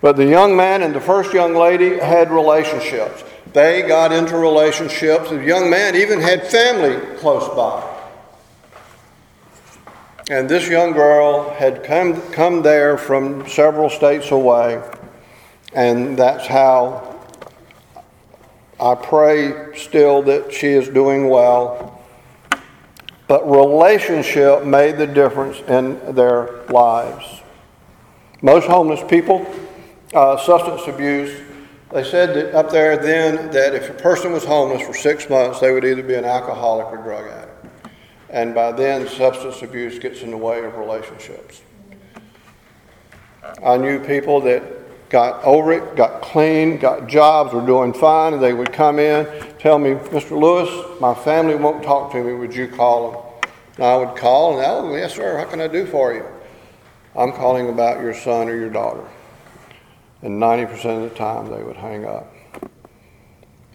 But 0.00 0.16
the 0.16 0.26
young 0.26 0.56
man 0.56 0.82
and 0.82 0.94
the 0.94 1.00
first 1.00 1.34
young 1.34 1.54
lady 1.54 1.98
had 1.98 2.30
relationships. 2.30 3.24
They 3.52 3.82
got 3.82 4.12
into 4.12 4.36
relationships. 4.36 5.30
The 5.30 5.44
young 5.44 5.68
man 5.68 5.96
even 5.96 6.20
had 6.20 6.46
family 6.46 7.16
close 7.16 7.48
by. 7.54 7.94
And 10.28 10.48
this 10.48 10.68
young 10.68 10.92
girl 10.92 11.50
had 11.50 11.84
come, 11.84 12.20
come 12.32 12.62
there 12.62 12.98
from 12.98 13.48
several 13.48 13.88
states 13.88 14.30
away, 14.30 14.82
and 15.76 16.18
that's 16.18 16.46
how 16.46 17.20
I 18.80 18.94
pray 18.94 19.76
still 19.76 20.22
that 20.22 20.52
she 20.52 20.68
is 20.68 20.88
doing 20.88 21.28
well. 21.28 22.02
But 23.28 23.48
relationship 23.48 24.64
made 24.64 24.96
the 24.96 25.06
difference 25.06 25.58
in 25.68 26.14
their 26.14 26.64
lives. 26.68 27.42
Most 28.40 28.66
homeless 28.66 29.02
people, 29.08 29.46
uh, 30.14 30.38
substance 30.38 30.86
abuse, 30.86 31.42
they 31.90 32.04
said 32.04 32.34
that 32.34 32.54
up 32.54 32.70
there 32.70 32.96
then 32.96 33.50
that 33.50 33.74
if 33.74 33.90
a 33.90 33.94
person 33.94 34.32
was 34.32 34.44
homeless 34.44 34.86
for 34.86 34.94
six 34.94 35.28
months, 35.28 35.60
they 35.60 35.72
would 35.72 35.84
either 35.84 36.02
be 36.02 36.14
an 36.14 36.24
alcoholic 36.24 36.86
or 36.86 36.96
drug 37.02 37.26
addict. 37.28 37.66
And 38.30 38.54
by 38.54 38.72
then, 38.72 39.06
substance 39.08 39.60
abuse 39.62 39.98
gets 39.98 40.22
in 40.22 40.30
the 40.30 40.36
way 40.36 40.64
of 40.64 40.76
relationships. 40.76 41.60
I 43.64 43.76
knew 43.76 44.00
people 44.00 44.40
that 44.42 44.75
got 45.08 45.42
over 45.44 45.72
it, 45.72 45.96
got 45.96 46.22
clean, 46.22 46.78
got 46.78 47.06
jobs, 47.06 47.52
were 47.52 47.64
doing 47.64 47.92
fine, 47.92 48.34
and 48.34 48.42
they 48.42 48.52
would 48.52 48.72
come 48.72 48.98
in, 48.98 49.26
tell 49.58 49.78
me, 49.78 49.90
Mr. 49.90 50.38
Lewis, 50.38 51.00
my 51.00 51.14
family 51.14 51.54
won't 51.54 51.82
talk 51.82 52.12
to 52.12 52.22
me. 52.22 52.32
Would 52.32 52.54
you 52.54 52.68
call 52.68 53.10
them? 53.10 53.50
And 53.76 53.84
I 53.84 53.96
would 53.96 54.16
call, 54.16 54.58
and 54.58 54.66
oh, 54.66 54.94
yes, 54.96 55.14
sir, 55.14 55.38
how 55.38 55.44
can 55.44 55.60
I 55.60 55.68
do 55.68 55.86
for 55.86 56.14
you? 56.14 56.24
I'm 57.14 57.32
calling 57.32 57.68
about 57.68 58.00
your 58.00 58.14
son 58.14 58.48
or 58.48 58.56
your 58.56 58.70
daughter. 58.70 59.04
And 60.22 60.40
90% 60.40 61.04
of 61.04 61.10
the 61.10 61.16
time, 61.16 61.48
they 61.50 61.62
would 61.62 61.76
hang 61.76 62.04
up. 62.04 62.32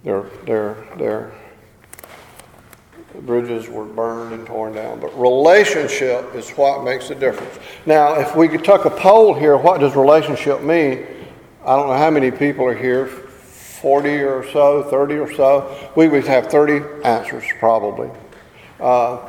Their, 0.04 0.24
their, 0.46 0.76
their 0.98 1.32
bridges 3.22 3.70
were 3.70 3.86
burned 3.86 4.34
and 4.34 4.46
torn 4.46 4.74
down. 4.74 5.00
But 5.00 5.20
relationship 5.20 6.34
is 6.36 6.50
what 6.52 6.84
makes 6.84 7.08
the 7.08 7.16
difference. 7.16 7.60
Now, 7.86 8.20
if 8.20 8.36
we 8.36 8.48
could 8.48 8.64
tuck 8.64 8.86
a 8.86 8.90
poll 8.90 9.34
here, 9.34 9.58
what 9.58 9.80
does 9.80 9.96
relationship 9.96 10.62
mean? 10.62 11.06
I 11.64 11.76
don't 11.76 11.88
know 11.88 11.98
how 11.98 12.10
many 12.10 12.32
people 12.32 12.66
are 12.66 12.76
here, 12.76 13.06
40 13.06 14.10
or 14.24 14.44
so, 14.52 14.84
30 14.84 15.16
or 15.16 15.34
so. 15.34 15.92
We 15.96 16.08
would 16.08 16.26
have 16.26 16.48
30 16.48 17.04
answers 17.04 17.44
probably. 17.60 18.10
Uh, 18.80 19.28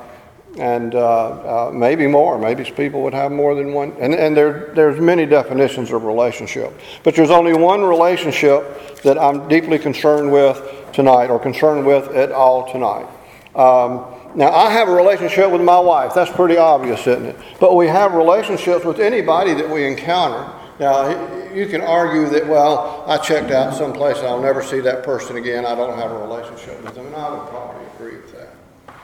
and 0.59 0.95
uh, 0.95 1.68
uh, 1.68 1.71
maybe 1.73 2.07
more. 2.07 2.38
Maybe 2.38 2.64
people 2.64 3.03
would 3.03 3.14
have 3.14 3.33
more 3.33 3.55
than 3.55 3.73
one. 3.73 3.92
And, 3.99 4.14
and 4.14 4.37
there, 4.37 4.73
there's 4.75 5.01
many 5.01 5.27
definitions 5.27 5.90
of 5.90 6.05
relationship. 6.05 6.79
But 7.03 7.14
there's 7.14 7.31
only 7.31 7.55
one 7.55 7.83
relationship 7.83 9.03
that 9.03 9.18
I'm 9.18 9.49
deeply 9.49 9.79
concerned 9.79 10.31
with 10.31 10.90
tonight, 10.92 11.29
or 11.29 11.38
concerned 11.38 11.87
with 11.87 12.09
at 12.09 12.33
all 12.33 12.71
tonight. 12.71 13.07
Um, 13.55 14.05
now, 14.35 14.51
I 14.51 14.71
have 14.71 14.88
a 14.88 14.92
relationship 14.92 15.51
with 15.51 15.61
my 15.61 15.79
wife. 15.79 16.14
That's 16.14 16.31
pretty 16.31 16.57
obvious, 16.57 17.07
isn't 17.07 17.27
it? 17.27 17.37
But 17.61 17.75
we 17.75 17.87
have 17.87 18.14
relationships 18.14 18.85
with 18.85 18.99
anybody 18.99 19.55
that 19.55 19.68
we 19.68 19.87
encounter. 19.87 20.51
Uh, 20.83 21.12
now, 21.12 21.55
you 21.55 21.66
can 21.66 21.81
argue 21.81 22.29
that, 22.29 22.47
well, 22.47 23.05
I 23.07 23.16
checked 23.18 23.51
out 23.51 23.75
someplace 23.75 24.18
and 24.18 24.27
I'll 24.27 24.42
never 24.42 24.62
see 24.62 24.81
that 24.81 25.05
person 25.05 25.37
again. 25.37 25.64
I 25.64 25.75
don't 25.75 25.97
have 25.97 26.11
a 26.11 26.18
relationship 26.18 26.83
with 26.83 26.95
them. 26.95 27.07
And 27.07 27.14
I 27.14 27.31
would 27.31 27.49
probably 27.49 27.87
agree 27.95 28.16
with 28.16 28.33
that. 28.33 28.97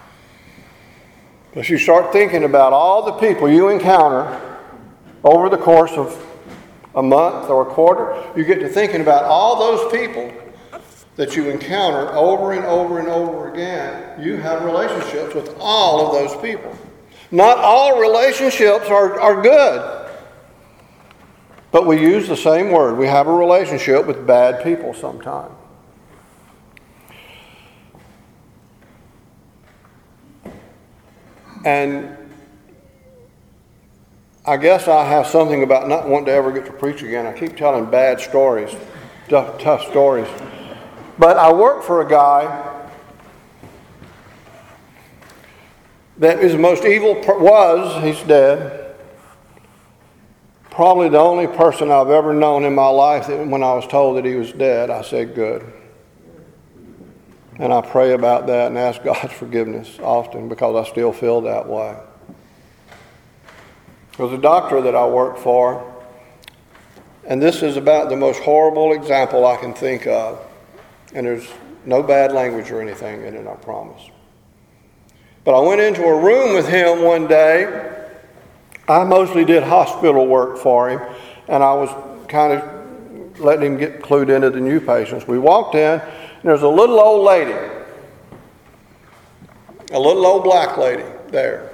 But 1.55 1.69
you 1.69 1.79
start 1.79 2.13
thinking 2.13 2.45
about 2.45 2.73
all 2.73 3.05
the 3.05 3.13
people 3.13 3.49
you 3.49 3.69
encounter 3.69 4.59
over 5.25 5.49
the 5.49 5.57
course 5.57 5.93
of 5.93 6.25
a 6.95 7.03
month 7.03 7.49
or 7.49 7.69
a 7.69 7.73
quarter, 7.73 8.25
you 8.37 8.45
get 8.45 8.61
to 8.61 8.69
thinking 8.69 9.01
about 9.01 9.25
all 9.25 9.59
those 9.59 9.93
people 9.93 10.33
that 11.17 11.37
you 11.37 11.51
encounter 11.51 12.13
over 12.13 12.53
and 12.53 12.65
over 12.65 12.99
and 12.99 13.09
over 13.09 13.53
again, 13.53 14.23
you 14.23 14.37
have 14.37 14.65
relationships 14.65 15.35
with 15.35 15.55
all 15.59 16.07
of 16.07 16.13
those 16.13 16.41
people. 16.43 16.77
Not 17.31 17.59
all 17.59 18.01
relationships 18.01 18.89
are, 18.89 19.21
are 19.21 19.43
good. 19.43 19.98
But 21.71 21.87
we 21.87 22.01
use 22.01 22.29
the 22.29 22.37
same 22.37 22.71
word. 22.71 22.97
We 22.97 23.07
have 23.07 23.27
a 23.27 23.33
relationship 23.33 24.07
with 24.07 24.27
bad 24.27 24.65
people 24.65 24.95
sometimes. 24.95 25.53
And 31.65 32.17
I 34.47 34.57
guess 34.57 34.89
I 34.89 35.05
have 35.05 35.27
something 35.27 35.63
about 35.63 35.89
not 35.89 36.09
wanting 36.09 36.27
to 36.27 36.33
ever 36.33 36.51
get 36.53 36.65
to 36.67 36.73
preach 36.73 37.03
again. 37.03 37.27
I 37.27 37.35
keep 37.35 37.57
telling 37.57 37.85
bad 37.91 38.19
stories, 38.19 38.75
tough, 39.29 39.61
tough 39.61 39.87
stories. 39.91 40.29
But 41.19 41.37
I 41.37 41.53
work 41.53 41.83
for 41.83 42.01
a 42.01 42.09
guy 42.09 42.87
that 46.17 46.39
is 46.39 46.53
the 46.53 46.59
most 46.59 46.85
evil, 46.87 47.15
was, 47.15 48.03
he's 48.03 48.27
dead. 48.27 48.78
Probably 50.79 51.09
the 51.09 51.19
only 51.19 51.49
person 51.49 51.91
I've 51.91 52.11
ever 52.11 52.33
known 52.33 52.63
in 52.63 52.73
my 52.73 52.87
life 52.87 53.27
that 53.27 53.45
when 53.45 53.65
I 53.65 53.75
was 53.75 53.85
told 53.89 54.17
that 54.17 54.25
he 54.25 54.37
was 54.37 54.53
dead, 54.53 54.91
I 54.91 55.03
said, 55.03 55.35
Good. 55.35 55.73
And 57.59 57.73
I 57.73 57.81
pray 57.81 58.13
about 58.13 58.47
that 58.47 58.69
and 58.69 58.79
ask 58.79 59.03
God's 59.05 59.33
forgiveness 59.33 59.99
often 59.99 60.49
because 60.49 60.87
I 60.87 60.89
still 60.89 61.13
feel 61.13 61.41
that 61.41 61.69
way. 61.69 61.97
There 64.17 64.27
was 64.27 64.39
a 64.39 64.41
doctor 64.41 64.81
that 64.83 64.95
I 64.95 65.05
worked 65.05 65.41
for, 65.41 66.01
and 67.27 67.43
this 67.43 67.65
is 67.65 67.77
about 67.77 68.09
the 68.09 68.17
most 68.17 68.39
horrible 68.39 68.93
example 68.93 69.47
I 69.47 69.57
can 69.57 69.75
think 69.75 70.07
of. 70.07 70.39
And 71.13 71.27
there's 71.27 71.49
no 71.87 72.05
bad 72.05 72.31
language 72.31 72.71
or 72.71 72.81
anything 72.81 73.25
in 73.25 73.35
it, 73.35 73.49
I 73.49 73.57
promise. 73.57 74.03
But 75.43 75.61
I 75.61 75.61
went 75.61 75.81
into 75.81 76.05
a 76.05 76.17
room 76.17 76.55
with 76.55 76.69
him 76.69 77.03
one 77.03 77.27
day. 77.27 78.07
I 78.89 79.05
mostly 79.05 79.45
did 79.45 79.63
hospital 79.63 80.27
work 80.27 80.59
for 80.59 80.89
him. 80.89 81.01
and 81.49 81.63
I 81.63 81.73
was 81.75 81.91
kind 82.29 82.53
of 82.53 83.41
letting 83.41 83.73
him 83.73 83.79
get 83.79 84.01
clued 84.01 84.35
into 84.35 84.51
the 84.51 84.61
new 84.61 84.81
patients. 84.81 85.27
We 85.27 85.39
walked 85.39 85.75
in, 85.75 86.01
and 86.01 86.43
there's 86.43 86.63
a 86.63 86.69
little 86.69 87.01
old 87.01 87.25
lady, 87.25 87.57
a 89.93 89.99
little 89.99 90.27
old 90.27 90.45
black 90.45 90.77
lady 90.77 91.05
there. 91.29 91.71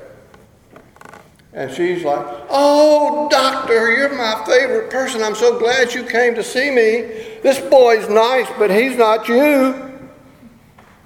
And 1.52 1.72
she's 1.72 2.02
like, 2.02 2.24
Oh, 2.50 3.28
doctor, 3.30 3.96
you're 3.96 4.14
my 4.16 4.44
favorite 4.44 4.90
person. 4.90 5.22
I'm 5.22 5.36
so 5.36 5.58
glad 5.58 5.94
you 5.94 6.02
came 6.04 6.34
to 6.34 6.42
see 6.42 6.70
me. 6.70 7.02
This 7.42 7.60
boy's 7.60 8.08
nice, 8.08 8.48
but 8.58 8.70
he's 8.70 8.96
not 8.96 9.28
you. 9.28 10.08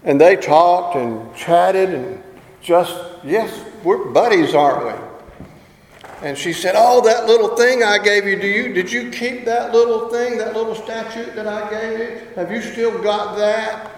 And 0.05 0.19
they 0.19 0.37
talked 0.37 0.97
and 0.97 1.35
chatted 1.37 1.91
and 1.91 2.23
just, 2.63 2.97
yes, 3.23 3.63
we're 3.85 4.07
buddies, 4.07 4.55
aren't 4.55 4.87
we? 4.87 5.08
And 6.23 6.37
she 6.37 6.53
said, 6.53 6.75
Oh, 6.77 7.01
that 7.03 7.27
little 7.27 7.57
thing 7.57 7.83
I 7.83 7.99
gave 7.99 8.27
you, 8.27 8.41
do 8.41 8.47
you 8.47 8.73
did 8.73 8.91
you 8.91 9.11
keep 9.11 9.45
that 9.45 9.73
little 9.73 10.09
thing, 10.09 10.39
that 10.39 10.55
little 10.55 10.75
statue 10.75 11.33
that 11.35 11.47
I 11.47 11.71
gave 11.71 11.99
you? 11.99 12.21
Have 12.35 12.51
you 12.51 12.61
still 12.61 13.01
got 13.03 13.37
that? 13.37 13.95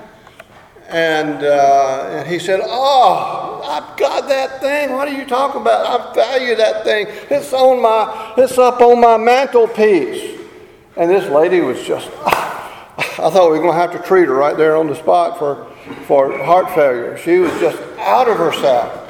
And, 0.88 1.44
uh, 1.44 2.08
and 2.10 2.28
he 2.28 2.38
said, 2.38 2.60
Oh, 2.62 3.62
I've 3.64 3.96
got 3.96 4.28
that 4.28 4.60
thing. 4.60 4.92
What 4.92 5.08
are 5.08 5.14
you 5.14 5.24
talking 5.24 5.60
about? 5.60 5.86
I 5.86 6.14
value 6.14 6.56
that 6.56 6.84
thing. 6.84 7.06
It's 7.30 7.52
on 7.52 7.80
my 7.80 8.34
it's 8.36 8.58
up 8.58 8.80
on 8.80 9.00
my 9.00 9.16
mantelpiece. 9.16 10.38
And 10.96 11.10
this 11.10 11.30
lady 11.30 11.60
was 11.60 11.82
just 11.82 12.10
I 13.20 13.30
thought 13.30 13.50
we 13.50 13.58
were 13.58 13.64
going 13.64 13.74
to 13.74 13.80
have 13.80 13.92
to 13.92 14.06
treat 14.06 14.26
her 14.26 14.34
right 14.34 14.56
there 14.56 14.76
on 14.76 14.86
the 14.86 14.94
spot 14.94 15.38
for, 15.38 15.66
for 16.06 16.36
heart 16.38 16.74
failure. 16.74 17.16
She 17.18 17.38
was 17.38 17.52
just 17.60 17.80
out 17.98 18.28
of 18.28 18.36
herself. 18.36 19.09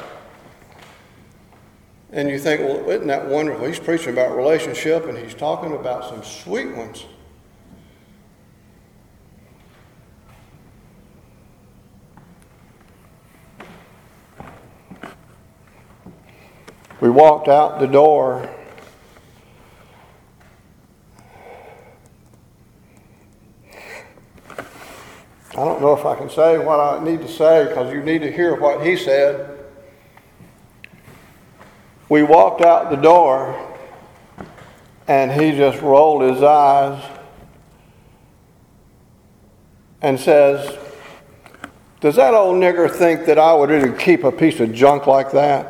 And 2.13 2.29
you 2.29 2.39
think, 2.39 2.61
well, 2.61 2.89
isn't 2.89 3.07
that 3.07 3.27
wonderful? 3.27 3.65
He's 3.65 3.79
preaching 3.79 4.09
about 4.09 4.35
relationship 4.35 5.05
and 5.05 5.17
he's 5.17 5.33
talking 5.33 5.73
about 5.73 6.09
some 6.09 6.23
sweet 6.23 6.75
ones. 6.75 7.05
We 16.99 17.09
walked 17.09 17.47
out 17.47 17.79
the 17.79 17.87
door. 17.87 18.47
I 25.51 25.65
don't 25.65 25.81
know 25.81 25.93
if 25.93 26.05
I 26.05 26.15
can 26.15 26.29
say 26.29 26.57
what 26.59 26.79
I 26.79 27.03
need 27.03 27.21
to 27.21 27.27
say 27.27 27.67
because 27.67 27.91
you 27.93 28.03
need 28.03 28.19
to 28.19 28.31
hear 28.31 28.55
what 28.55 28.85
he 28.85 28.95
said. 28.95 29.60
We 32.11 32.23
walked 32.23 32.59
out 32.59 32.89
the 32.89 32.97
door 32.97 33.55
and 35.07 35.31
he 35.31 35.55
just 35.55 35.81
rolled 35.81 36.23
his 36.23 36.43
eyes 36.43 37.01
and 40.01 40.19
says, 40.19 40.77
Does 42.01 42.17
that 42.17 42.33
old 42.33 42.57
nigger 42.57 42.91
think 42.91 43.25
that 43.27 43.39
I 43.39 43.53
would 43.53 43.69
really 43.69 43.97
keep 43.97 44.25
a 44.25 44.31
piece 44.33 44.59
of 44.59 44.73
junk 44.73 45.07
like 45.07 45.31
that? 45.31 45.67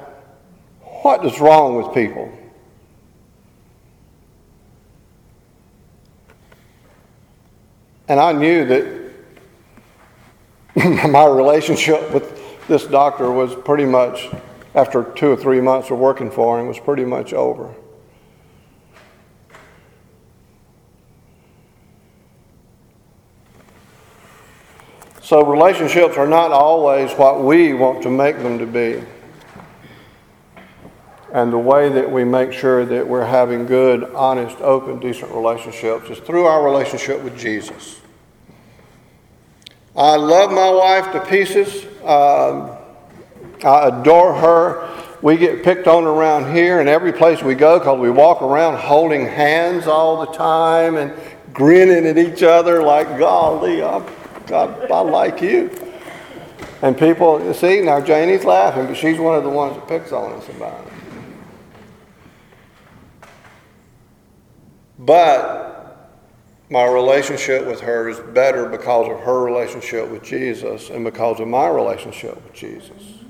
What 1.04 1.24
is 1.24 1.40
wrong 1.40 1.76
with 1.76 1.94
people? 1.94 2.36
And 8.08 8.20
I 8.20 8.32
knew 8.32 8.66
that 8.66 9.12
my 11.08 11.28
relationship 11.28 12.12
with 12.12 12.68
this 12.68 12.86
doctor 12.86 13.32
was 13.32 13.54
pretty 13.54 13.86
much 13.86 14.28
after 14.74 15.04
two 15.04 15.32
or 15.32 15.36
three 15.36 15.62
months 15.62 15.90
of 15.92 15.98
working 15.98 16.32
for 16.32 16.60
him 16.60 16.68
was 16.68 16.80
pretty 16.80 17.06
much 17.06 17.34
over. 17.34 17.74
So, 25.22 25.46
relationships 25.46 26.18
are 26.18 26.28
not 26.28 26.52
always 26.52 27.12
what 27.14 27.42
we 27.42 27.74
want 27.74 28.04
to 28.04 28.10
make 28.10 28.38
them 28.38 28.60
to 28.60 28.66
be. 28.66 29.02
And 31.32 31.54
the 31.54 31.58
way 31.58 31.88
that 31.88 32.12
we 32.12 32.26
make 32.26 32.52
sure 32.52 32.86
that 32.86 33.08
we're 33.08 33.26
having 33.26 33.66
good, 33.66 34.04
honest, 34.14 34.58
open, 34.60 35.00
decent 35.00 35.32
relationships 35.32 36.10
is 36.10 36.20
through 36.20 36.46
our 36.46 36.66
relationship 36.66 37.22
with 37.22 37.38
Jesus. 37.40 38.02
I 39.96 40.18
love 40.18 40.52
my 40.52 40.70
wife 40.70 41.14
to 41.14 41.22
pieces. 41.22 41.86
Um, 42.04 42.78
I 43.64 43.88
adore 43.90 44.34
her. 44.34 44.90
We 45.22 45.38
get 45.38 45.64
picked 45.64 45.88
on 45.88 46.06
around 46.06 46.54
here 46.54 46.80
and 46.80 46.90
every 46.90 47.14
place 47.14 47.44
we 47.44 47.54
go 47.54 47.78
because 47.78 48.00
we 48.00 48.10
walk 48.10 48.42
around 48.42 48.78
holding 48.78 49.26
hands 49.26 49.86
all 49.86 50.26
the 50.26 50.32
time 50.34 50.98
and 50.98 51.14
grinning 51.54 52.08
at 52.08 52.18
each 52.18 52.42
other 52.42 52.82
like, 52.82 53.20
golly, 53.20 53.84
I, 53.84 54.00
God, 54.48 54.90
I 54.90 55.02
like 55.02 55.42
you. 55.42 55.70
And 56.82 56.98
people, 56.98 57.54
see, 57.54 57.82
now 57.82 58.02
Janie's 58.02 58.44
laughing, 58.44 58.88
but 58.88 58.98
she's 58.98 59.20
one 59.20 59.36
of 59.36 59.44
the 59.44 59.50
ones 59.50 59.76
that 59.76 59.88
picks 59.88 60.12
on 60.12 60.32
us 60.34 60.50
about 60.50 60.88
it. 60.88 60.94
But 64.98 66.18
my 66.72 66.86
relationship 66.88 67.68
with 67.68 67.82
her 67.82 68.10
is 68.10 68.20
better 68.34 68.68
because 68.68 69.12
of 69.12 69.20
her 69.20 69.44
relationship 69.44 70.10
with 70.10 70.24
Jesus 70.24 70.90
and 70.90 71.04
because 71.04 71.40
of 71.40 71.48
my 71.48 71.68
relationship 71.68 72.36
with 72.44 72.54
Jesus 72.54 73.22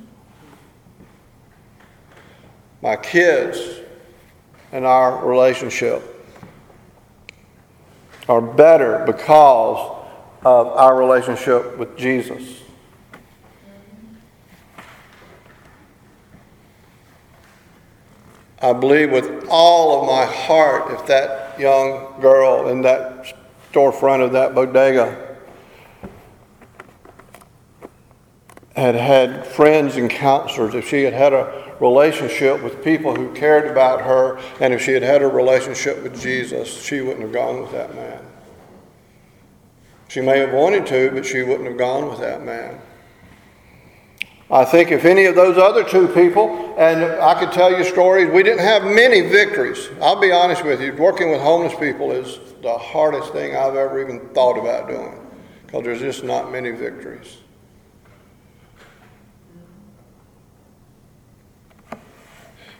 my 2.81 2.95
kids, 2.95 3.81
and 4.71 4.85
our 4.85 5.25
relationship 5.25 6.01
are 8.27 8.41
better 8.41 9.03
because 9.05 9.97
of 10.43 10.67
our 10.67 10.95
relationship 10.95 11.77
with 11.77 11.95
Jesus. 11.97 12.61
I 18.61 18.73
believe 18.73 19.11
with 19.11 19.47
all 19.49 20.01
of 20.01 20.07
my 20.07 20.31
heart 20.31 20.91
if 20.91 21.05
that 21.07 21.59
young 21.59 22.19
girl 22.21 22.67
in 22.69 22.81
that 22.81 23.35
storefront 23.71 24.23
of 24.23 24.31
that 24.33 24.53
bodega 24.53 25.37
had 28.75 28.95
had 28.95 29.45
friends 29.47 29.97
and 29.97 30.09
counselors, 30.09 30.75
if 30.75 30.87
she 30.87 31.03
had 31.03 31.13
had 31.13 31.33
a 31.33 31.70
relationship 31.81 32.61
with 32.61 32.83
people 32.83 33.15
who 33.15 33.33
cared 33.33 33.69
about 33.69 34.01
her, 34.01 34.39
and 34.61 34.73
if 34.73 34.81
she 34.81 34.91
had 34.91 35.01
had 35.01 35.23
a 35.23 35.27
relationship 35.27 36.01
with 36.03 36.21
Jesus, 36.21 36.81
she 36.81 37.01
wouldn't 37.01 37.23
have 37.23 37.33
gone 37.33 37.59
with 37.61 37.71
that 37.71 37.95
man. 37.95 38.23
She 40.07 40.21
may 40.21 40.37
have 40.39 40.53
wanted 40.53 40.85
to, 40.87 41.09
but 41.11 41.25
she 41.25 41.41
wouldn't 41.41 41.67
have 41.67 41.77
gone 41.77 42.07
with 42.07 42.19
that 42.19 42.43
man. 42.43 42.79
I 44.51 44.65
think 44.65 44.91
if 44.91 45.05
any 45.05 45.25
of 45.25 45.35
those 45.35 45.57
other 45.57 45.83
two 45.83 46.09
people, 46.09 46.75
and 46.77 47.03
I 47.03 47.39
could 47.39 47.51
tell 47.51 47.75
you 47.75 47.83
stories, 47.83 48.29
we 48.29 48.43
didn't 48.43 48.59
have 48.59 48.83
many 48.83 49.21
victories. 49.21 49.89
I'll 50.01 50.19
be 50.19 50.31
honest 50.31 50.63
with 50.63 50.81
you, 50.81 50.93
working 50.93 51.31
with 51.31 51.41
homeless 51.41 51.73
people 51.79 52.11
is 52.11 52.39
the 52.61 52.77
hardest 52.77 53.31
thing 53.31 53.55
I've 53.55 53.75
ever 53.75 54.01
even 54.01 54.27
thought 54.33 54.59
about 54.59 54.87
doing 54.87 55.17
because 55.65 55.83
there's 55.85 56.01
just 56.01 56.23
not 56.25 56.51
many 56.51 56.71
victories. 56.71 57.37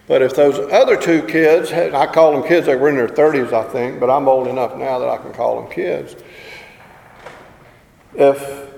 But 0.08 0.22
if 0.22 0.36
those 0.36 0.58
other 0.72 0.98
two 0.98 1.24
kids, 1.24 1.70
had, 1.70 1.94
I 1.94 2.06
call 2.08 2.34
them 2.34 2.48
kids, 2.48 2.66
they 2.66 2.76
were 2.76 2.90
in 2.90 2.96
their 2.96 3.08
30s, 3.08 3.54
I 3.54 3.64
think, 3.64 4.00
but 4.00 4.10
I'm 4.10 4.28
old 4.28 4.48
enough 4.48 4.76
now 4.76 5.00
that 5.00 5.08
I 5.08 5.18
can 5.18 5.32
call 5.32 5.62
them 5.62 5.72
kids. 5.72 6.16
If 8.14 8.70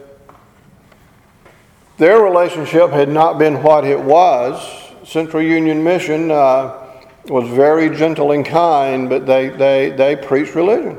their 1.97 2.21
relationship 2.21 2.91
had 2.91 3.09
not 3.09 3.39
been 3.39 3.63
what 3.63 3.85
it 3.85 3.99
was, 3.99 4.83
Central 5.05 5.41
Union 5.41 5.83
Mission 5.83 6.31
uh, 6.31 6.83
was 7.25 7.49
very 7.49 7.95
gentle 7.95 8.31
and 8.31 8.45
kind, 8.45 9.09
but 9.09 9.25
they, 9.25 9.49
they, 9.49 9.89
they 9.91 10.15
preached 10.15 10.55
religion. 10.55 10.97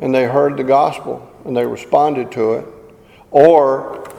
And 0.00 0.14
they 0.14 0.24
heard 0.24 0.56
the 0.56 0.64
gospel 0.64 1.30
and 1.44 1.56
they 1.56 1.66
responded 1.66 2.32
to 2.32 2.54
it. 2.54 2.66
Or 3.30 4.10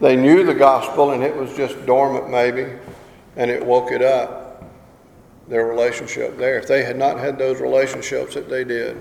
they 0.00 0.16
knew 0.16 0.44
the 0.44 0.54
gospel 0.54 1.12
and 1.12 1.22
it 1.22 1.34
was 1.34 1.54
just 1.56 1.84
dormant, 1.86 2.30
maybe, 2.30 2.72
and 3.36 3.50
it 3.50 3.64
woke 3.64 3.92
it 3.92 4.02
up, 4.02 4.64
their 5.48 5.66
relationship 5.66 6.36
there. 6.38 6.58
If 6.58 6.66
they 6.66 6.82
had 6.82 6.96
not 6.96 7.18
had 7.18 7.38
those 7.38 7.60
relationships 7.60 8.34
that 8.34 8.48
they 8.48 8.64
did, 8.64 8.96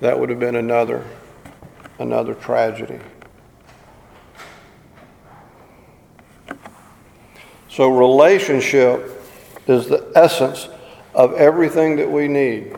that 0.00 0.18
would 0.18 0.30
have 0.30 0.40
been 0.40 0.56
another 0.56 1.04
another 1.98 2.34
tragedy. 2.34 2.98
So 7.68 7.88
relationship 7.88 9.10
is 9.66 9.88
the 9.88 10.12
essence 10.14 10.68
of 11.14 11.34
everything 11.34 11.96
that 11.96 12.10
we 12.10 12.28
need. 12.28 12.76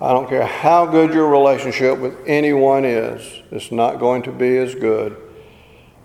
I 0.00 0.12
don't 0.12 0.28
care 0.28 0.46
how 0.46 0.86
good 0.86 1.12
your 1.12 1.28
relationship 1.28 1.98
with 1.98 2.16
anyone 2.26 2.84
is, 2.84 3.42
it's 3.50 3.72
not 3.72 3.98
going 3.98 4.22
to 4.22 4.32
be 4.32 4.56
as 4.58 4.74
good 4.74 5.16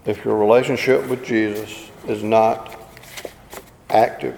if 0.05 0.25
your 0.25 0.35
relationship 0.35 1.07
with 1.07 1.23
Jesus 1.23 1.91
is 2.07 2.23
not 2.23 2.79
active. 3.89 4.37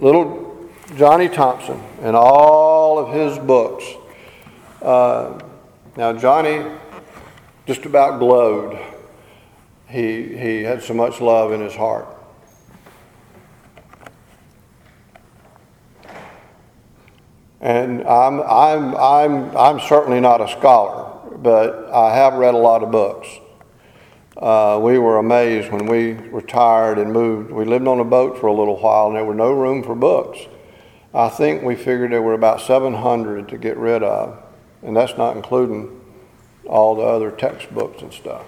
Little 0.00 0.70
Johnny 0.96 1.28
Thompson 1.28 1.80
and 2.00 2.16
all 2.16 2.98
of 2.98 3.12
his 3.14 3.38
books. 3.38 3.84
Uh, 4.80 5.38
now, 5.96 6.12
Johnny 6.12 6.64
just 7.66 7.84
about 7.84 8.18
glowed. 8.18 8.78
He, 9.88 10.36
he 10.36 10.62
had 10.62 10.82
so 10.82 10.94
much 10.94 11.20
love 11.20 11.52
in 11.52 11.60
his 11.60 11.74
heart. 11.74 12.08
And 17.60 18.02
I'm, 18.04 18.40
I'm, 18.40 18.96
I'm, 18.96 19.56
I'm 19.56 19.80
certainly 19.80 20.18
not 20.18 20.40
a 20.40 20.48
scholar, 20.48 21.12
but 21.36 21.90
I 21.92 22.14
have 22.16 22.34
read 22.34 22.54
a 22.54 22.58
lot 22.58 22.82
of 22.82 22.90
books. 22.90 23.28
Uh, 24.36 24.80
we 24.82 24.98
were 24.98 25.18
amazed 25.18 25.70
when 25.70 25.86
we 25.86 26.12
retired 26.12 26.98
and 26.98 27.12
moved. 27.12 27.50
We 27.50 27.64
lived 27.64 27.86
on 27.86 28.00
a 28.00 28.04
boat 28.04 28.38
for 28.38 28.46
a 28.46 28.52
little 28.52 28.78
while, 28.78 29.08
and 29.08 29.16
there 29.16 29.24
were 29.24 29.34
no 29.34 29.52
room 29.52 29.82
for 29.82 29.94
books. 29.94 30.38
I 31.14 31.28
think 31.28 31.62
we 31.62 31.76
figured 31.76 32.12
there 32.12 32.22
were 32.22 32.32
about 32.32 32.62
700 32.62 33.48
to 33.50 33.58
get 33.58 33.76
rid 33.76 34.02
of, 34.02 34.42
and 34.82 34.96
that's 34.96 35.16
not 35.18 35.36
including 35.36 36.00
all 36.66 36.94
the 36.94 37.02
other 37.02 37.30
textbooks 37.30 38.00
and 38.02 38.12
stuff. 38.12 38.46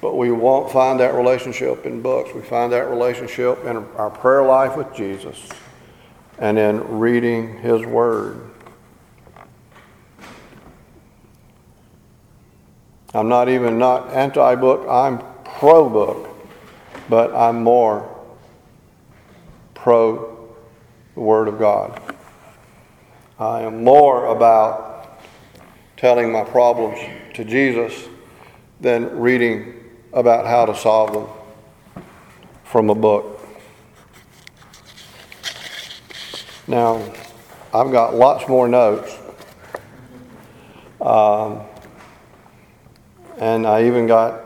But 0.00 0.16
we 0.16 0.32
won't 0.32 0.72
find 0.72 0.98
that 1.00 1.14
relationship 1.14 1.86
in 1.86 2.02
books. 2.02 2.34
We 2.34 2.42
find 2.42 2.72
that 2.72 2.90
relationship 2.90 3.64
in 3.64 3.76
our 3.96 4.10
prayer 4.10 4.44
life 4.44 4.76
with 4.76 4.92
Jesus 4.94 5.48
and 6.38 6.58
in 6.58 6.98
reading 6.98 7.58
His 7.58 7.86
Word. 7.86 8.50
I'm 13.14 13.28
not 13.28 13.48
even 13.48 13.78
not 13.78 14.12
anti-book, 14.12 14.86
I'm 14.88 15.20
pro-book, 15.44 16.28
but 17.08 17.32
I'm 17.34 17.62
more 17.62 18.10
pro 19.74 20.48
the 21.14 21.20
Word 21.20 21.46
of 21.46 21.58
God. 21.58 22.00
I 23.38 23.62
am 23.62 23.84
more 23.84 24.26
about 24.26 25.20
telling 25.96 26.32
my 26.32 26.42
problems 26.42 26.98
to 27.34 27.44
Jesus 27.44 28.08
than 28.80 29.18
reading 29.18 29.74
about 30.12 30.46
how 30.46 30.66
to 30.66 30.76
solve 30.76 31.12
them 31.12 31.26
from 32.64 32.90
a 32.90 32.94
book. 32.94 33.40
Now, 36.66 37.00
I've 37.72 37.92
got 37.92 38.14
lots 38.14 38.48
more 38.48 38.66
notes. 38.66 39.16
Um, 41.00 41.60
and 43.38 43.66
I 43.66 43.86
even 43.86 44.06
got 44.06 44.42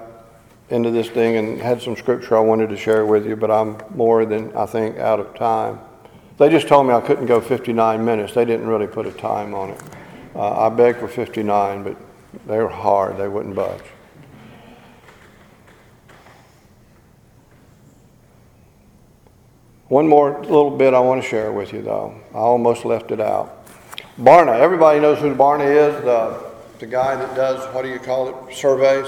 into 0.71 0.91
this 0.91 1.09
thing 1.09 1.37
and 1.37 1.61
had 1.61 1.81
some 1.81 1.97
scripture 1.97 2.37
I 2.37 2.41
wanted 2.41 2.69
to 2.71 2.77
share 2.77 3.07
with 3.07 3.27
you, 3.27 3.37
but 3.37 3.51
I'm 3.51 3.79
more 3.95 4.25
than, 4.27 4.55
I 4.55 4.67
think, 4.67 4.99
out 4.99 5.21
of 5.21 5.35
time. 5.35 5.81
They 6.37 6.49
just 6.49 6.69
told 6.69 6.87
me 6.87 6.95
I 6.95 7.01
couldn't 7.01 7.27
go 7.27 7.41
59 7.41 8.05
minutes. 8.05 8.35
They 8.35 8.45
didn't 8.45 8.67
really 8.67 8.87
put 8.87 9.07
a 9.07 9.13
time 9.13 9.55
on 9.55 9.71
it. 9.71 9.83
Uh, 10.35 10.67
I 10.67 10.69
begged 10.69 10.99
for 10.99 11.09
59, 11.09 11.83
but 11.83 11.97
they 12.47 12.59
were 12.59 12.69
hard. 12.69 13.17
They 13.17 13.29
wouldn't 13.29 13.55
budge. 13.55 13.83
One 19.89 20.07
more 20.07 20.39
little 20.43 20.71
bit 20.71 20.93
I 20.93 21.01
want 21.01 21.23
to 21.23 21.29
share 21.29 21.51
with 21.51 21.73
you, 21.73 21.81
though. 21.81 22.21
I 22.35 22.39
almost 22.39 22.85
left 22.85 23.11
it 23.11 23.21
out. 23.21 23.67
Barna, 24.19 24.59
everybody 24.59 25.01
knows 25.01 25.19
who 25.19 25.35
Barna 25.35 25.65
is, 25.65 26.05
the, 26.05 26.48
the 26.79 26.87
guy 26.87 27.17
that 27.17 27.35
does, 27.35 27.73
what 27.75 27.83
do 27.83 27.89
you 27.89 27.99
call 27.99 28.29
it, 28.29 28.55
surveys? 28.55 29.07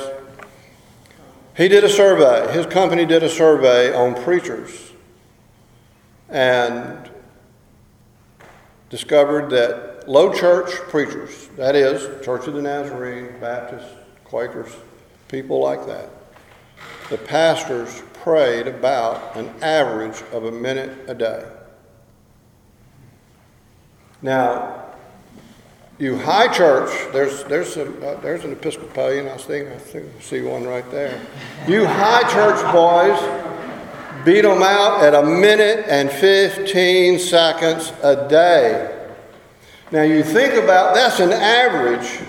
He 1.56 1.68
did 1.68 1.84
a 1.84 1.88
survey. 1.88 2.52
His 2.52 2.66
company 2.66 3.04
did 3.04 3.22
a 3.22 3.28
survey 3.28 3.94
on 3.94 4.20
preachers 4.22 4.92
and 6.28 7.10
discovered 8.88 9.50
that 9.50 10.08
low 10.08 10.32
church 10.32 10.70
preachers, 10.88 11.48
that 11.56 11.76
is, 11.76 12.24
Church 12.24 12.46
of 12.46 12.54
the 12.54 12.62
Nazarene, 12.62 13.38
Baptists, 13.40 13.94
Quakers, 14.24 14.74
people 15.28 15.60
like 15.60 15.86
that, 15.86 16.08
the 17.08 17.18
pastors 17.18 18.02
prayed 18.14 18.66
about 18.66 19.36
an 19.36 19.50
average 19.62 20.22
of 20.32 20.44
a 20.44 20.52
minute 20.52 20.96
a 21.08 21.14
day. 21.14 21.44
Now, 24.22 24.79
you 26.00 26.16
high 26.16 26.48
church, 26.48 26.90
there's, 27.12 27.44
there's, 27.44 27.76
a, 27.76 27.84
uh, 27.84 28.18
there's 28.22 28.42
an 28.44 28.52
Episcopalian, 28.52 29.28
I 29.28 29.36
think, 29.36 29.68
I 29.68 29.76
think 29.76 30.06
I 30.18 30.22
see 30.22 30.40
one 30.40 30.64
right 30.64 30.90
there. 30.90 31.20
You 31.68 31.84
high 31.84 32.22
church 32.22 32.60
boys 32.72 34.24
beat 34.24 34.40
them 34.40 34.62
out 34.62 35.04
at 35.04 35.14
a 35.14 35.22
minute 35.22 35.84
and 35.88 36.10
15 36.10 37.18
seconds 37.18 37.92
a 38.02 38.26
day. 38.28 38.96
Now 39.92 40.02
you 40.02 40.22
think 40.22 40.54
about 40.54 40.94
that's 40.94 41.20
an 41.20 41.32
average 41.32 42.20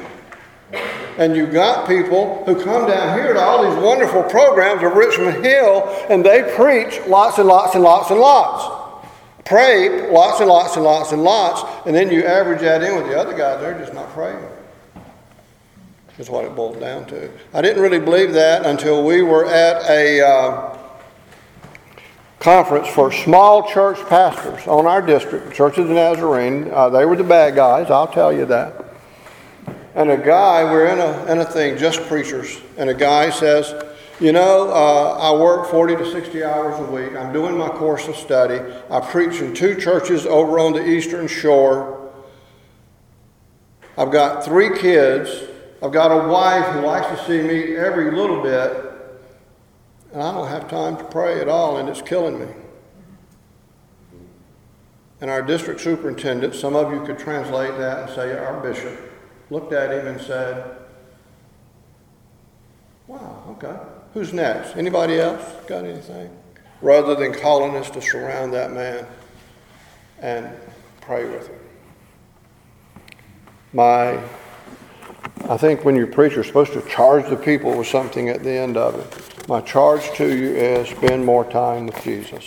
and 1.18 1.36
you've 1.36 1.54
got 1.54 1.88
people 1.88 2.44
who 2.46 2.62
come 2.62 2.88
down 2.90 3.18
here 3.18 3.34
to 3.34 3.40
all 3.40 3.70
these 3.70 3.82
wonderful 3.82 4.24
programs 4.24 4.84
of 4.84 4.94
Richmond 4.94 5.46
Hill 5.46 5.84
and 6.10 6.26
they 6.26 6.44
preach 6.56 7.00
lots 7.08 7.38
and 7.38 7.48
lots 7.48 7.76
and 7.76 7.84
lots 7.84 8.10
and 8.10 8.20
lots. 8.20 8.81
Pray 9.46 10.12
lots 10.12 10.40
and 10.40 10.50
lots 10.50 10.76
and 10.76 10.84
lots 10.84 11.12
and 11.12 11.24
lots, 11.24 11.88
and 11.88 11.96
then 11.96 12.12
you 12.12 12.24
average 12.24 12.62
that 12.62 12.84
in 12.84 12.96
with 12.96 13.08
the 13.08 13.18
other 13.18 13.36
guys, 13.36 13.60
they're 13.60 13.78
just 13.78 13.94
not 13.94 14.10
praying. 14.10 14.44
Is 16.18 16.30
what 16.30 16.46
it 16.46 16.56
boils 16.56 16.78
down 16.78 17.06
to. 17.08 17.32
I 17.54 17.62
didn't 17.62 17.82
really 17.82 18.00
believe 18.00 18.34
that 18.34 18.66
until 18.66 19.04
we 19.04 19.24
were 19.24 19.46
at 19.46 19.82
a 19.90 20.22
uh, 20.22 20.78
conference 22.40 22.88
for 22.88 23.12
small 23.12 23.68
church 23.68 23.98
pastors 24.08 24.68
on 24.68 24.86
our 24.86 25.02
district, 25.02 25.54
Church 25.54 25.80
of 25.80 25.88
the 25.88 25.96
Nazarene. 25.96 26.70
Uh, 26.72 26.90
they 26.90 27.06
were 27.06 27.16
the 27.16 27.24
bad 27.24 27.56
guys, 27.56 27.90
I'll 27.90 28.08
tell 28.08 28.32
you 28.32 28.46
that 28.46 28.92
and 29.96 30.10
a 30.10 30.18
guy, 30.18 30.64
we're 30.64 30.88
in 30.88 31.00
a, 31.00 31.32
in 31.32 31.40
a 31.40 31.46
thing, 31.46 31.78
just 31.78 32.02
preachers, 32.04 32.62
and 32.78 32.90
a 32.90 32.94
guy 32.94 33.30
says, 33.30 33.74
You 34.22 34.32
know, 34.32 34.70
uh, 34.70 35.18
I 35.20 35.34
work 35.34 35.72
40 35.72 35.96
to 35.96 36.12
60 36.12 36.44
hours 36.44 36.80
a 36.80 36.92
week. 36.92 37.16
I'm 37.16 37.34
doing 37.34 37.58
my 37.58 37.70
course 37.70 38.08
of 38.08 38.16
study. 38.16 38.62
I 38.88 39.00
preach 39.00 39.42
in 39.42 39.56
two 39.56 39.74
churches 39.74 40.28
over 40.28 40.60
on 40.60 40.74
the 40.74 40.88
Eastern 40.88 41.26
Shore. 41.28 42.14
I've 43.98 44.12
got 44.12 44.46
three 44.46 44.78
kids. 44.78 45.50
I've 45.82 45.92
got 45.92 46.12
a 46.12 46.28
wife 46.28 46.68
who 46.68 46.82
likes 46.82 47.08
to 47.08 47.26
see 47.26 47.42
me 47.42 47.76
every 47.76 48.12
little 48.12 48.44
bit. 48.44 48.94
And 50.14 50.22
I 50.22 50.32
don't 50.32 50.50
have 50.50 50.70
time 50.70 50.98
to 50.98 51.04
pray 51.06 51.42
at 51.42 51.50
all, 51.50 51.78
and 51.78 51.90
it's 51.90 52.04
killing 52.04 52.40
me. 52.40 52.54
And 55.20 55.32
our 55.32 55.42
district 55.42 55.82
superintendent, 55.82 56.54
some 56.54 56.76
of 56.76 56.94
you 56.94 57.04
could 57.04 57.18
translate 57.18 57.76
that 57.80 58.06
and 58.06 58.16
say, 58.16 58.38
Our 58.38 58.60
bishop 58.62 59.00
looked 59.50 59.74
at 59.74 59.92
him 59.92 60.06
and 60.06 60.22
said, 60.22 60.78
Wow, 63.08 63.58
okay. 63.58 63.80
Who's 64.14 64.34
next? 64.34 64.76
Anybody 64.76 65.20
else 65.20 65.44
got 65.68 65.86
anything? 65.86 66.30
Rather 66.82 67.16
than 67.16 67.34
calling 67.34 67.76
us 67.76 67.90
to 67.92 68.02
surround 68.02 68.54
that 68.54 68.72
man 68.72 69.06
and 70.20 70.50
pray 71.00 71.26
with 71.26 71.48
him. 71.48 71.60
My, 73.74 74.22
I 75.50 75.58
think 75.58 75.86
when 75.86 75.96
you 75.96 76.08
preach, 76.08 76.34
you're 76.34 76.44
supposed 76.44 76.74
to 76.74 76.82
charge 76.90 77.30
the 77.30 77.38
people 77.38 77.78
with 77.78 77.88
something 77.88 78.30
at 78.30 78.44
the 78.44 78.52
end 78.52 78.78
of 78.78 78.96
it. 78.96 79.48
My 79.48 79.62
charge 79.62 80.12
to 80.18 80.36
you 80.36 80.56
is 80.56 80.90
spend 80.90 81.26
more 81.26 81.50
time 81.50 81.88
with 81.88 82.04
Jesus. 82.04 82.46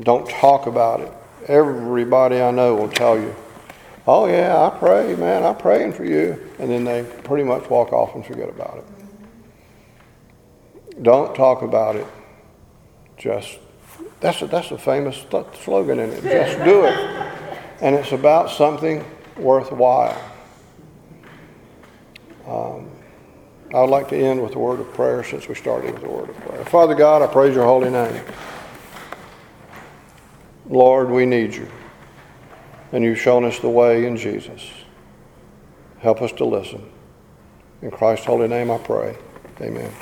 Don't 0.00 0.28
talk 0.28 0.66
about 0.66 1.00
it. 1.00 1.12
Everybody 1.46 2.40
I 2.40 2.50
know 2.50 2.74
will 2.74 2.88
tell 2.88 3.18
you 3.18 3.34
oh 4.10 4.26
yeah, 4.26 4.66
I 4.66 4.76
pray, 4.76 5.14
man, 5.14 5.44
I'm 5.44 5.56
praying 5.56 5.92
for 5.92 6.04
you. 6.04 6.38
And 6.58 6.70
then 6.70 6.84
they 6.84 7.04
pretty 7.22 7.44
much 7.44 7.70
walk 7.70 7.92
off 7.92 8.14
and 8.14 8.24
forget 8.24 8.48
about 8.48 8.78
it. 8.78 8.99
Don't 11.02 11.34
talk 11.34 11.62
about 11.62 11.96
it. 11.96 12.06
Just, 13.16 13.58
that's 14.20 14.42
a, 14.42 14.46
that's 14.46 14.70
a 14.70 14.78
famous 14.78 15.24
slogan 15.62 15.98
in 15.98 16.10
it. 16.10 16.22
Just 16.22 16.64
do 16.64 16.84
it. 16.84 16.96
And 17.80 17.94
it's 17.94 18.12
about 18.12 18.50
something 18.50 19.04
worthwhile. 19.36 20.20
Um, 22.46 22.90
I 23.72 23.80
would 23.80 23.90
like 23.90 24.08
to 24.08 24.16
end 24.16 24.42
with 24.42 24.54
a 24.56 24.58
word 24.58 24.80
of 24.80 24.92
prayer 24.94 25.22
since 25.22 25.48
we 25.48 25.54
started 25.54 25.94
with 25.94 26.02
a 26.02 26.08
word 26.08 26.30
of 26.30 26.36
prayer. 26.36 26.64
Father 26.64 26.94
God, 26.94 27.22
I 27.22 27.26
praise 27.26 27.54
your 27.54 27.64
holy 27.64 27.90
name. 27.90 28.22
Lord, 30.66 31.10
we 31.10 31.26
need 31.26 31.54
you 31.54 31.68
and 32.92 33.04
you've 33.04 33.18
shown 33.18 33.44
us 33.44 33.58
the 33.58 33.68
way 33.68 34.06
in 34.06 34.16
Jesus. 34.16 34.68
Help 36.00 36.22
us 36.22 36.32
to 36.32 36.44
listen. 36.44 36.90
In 37.82 37.90
Christ's 37.90 38.26
holy 38.26 38.48
name 38.48 38.70
I 38.70 38.78
pray. 38.78 39.16
Amen. 39.60 39.92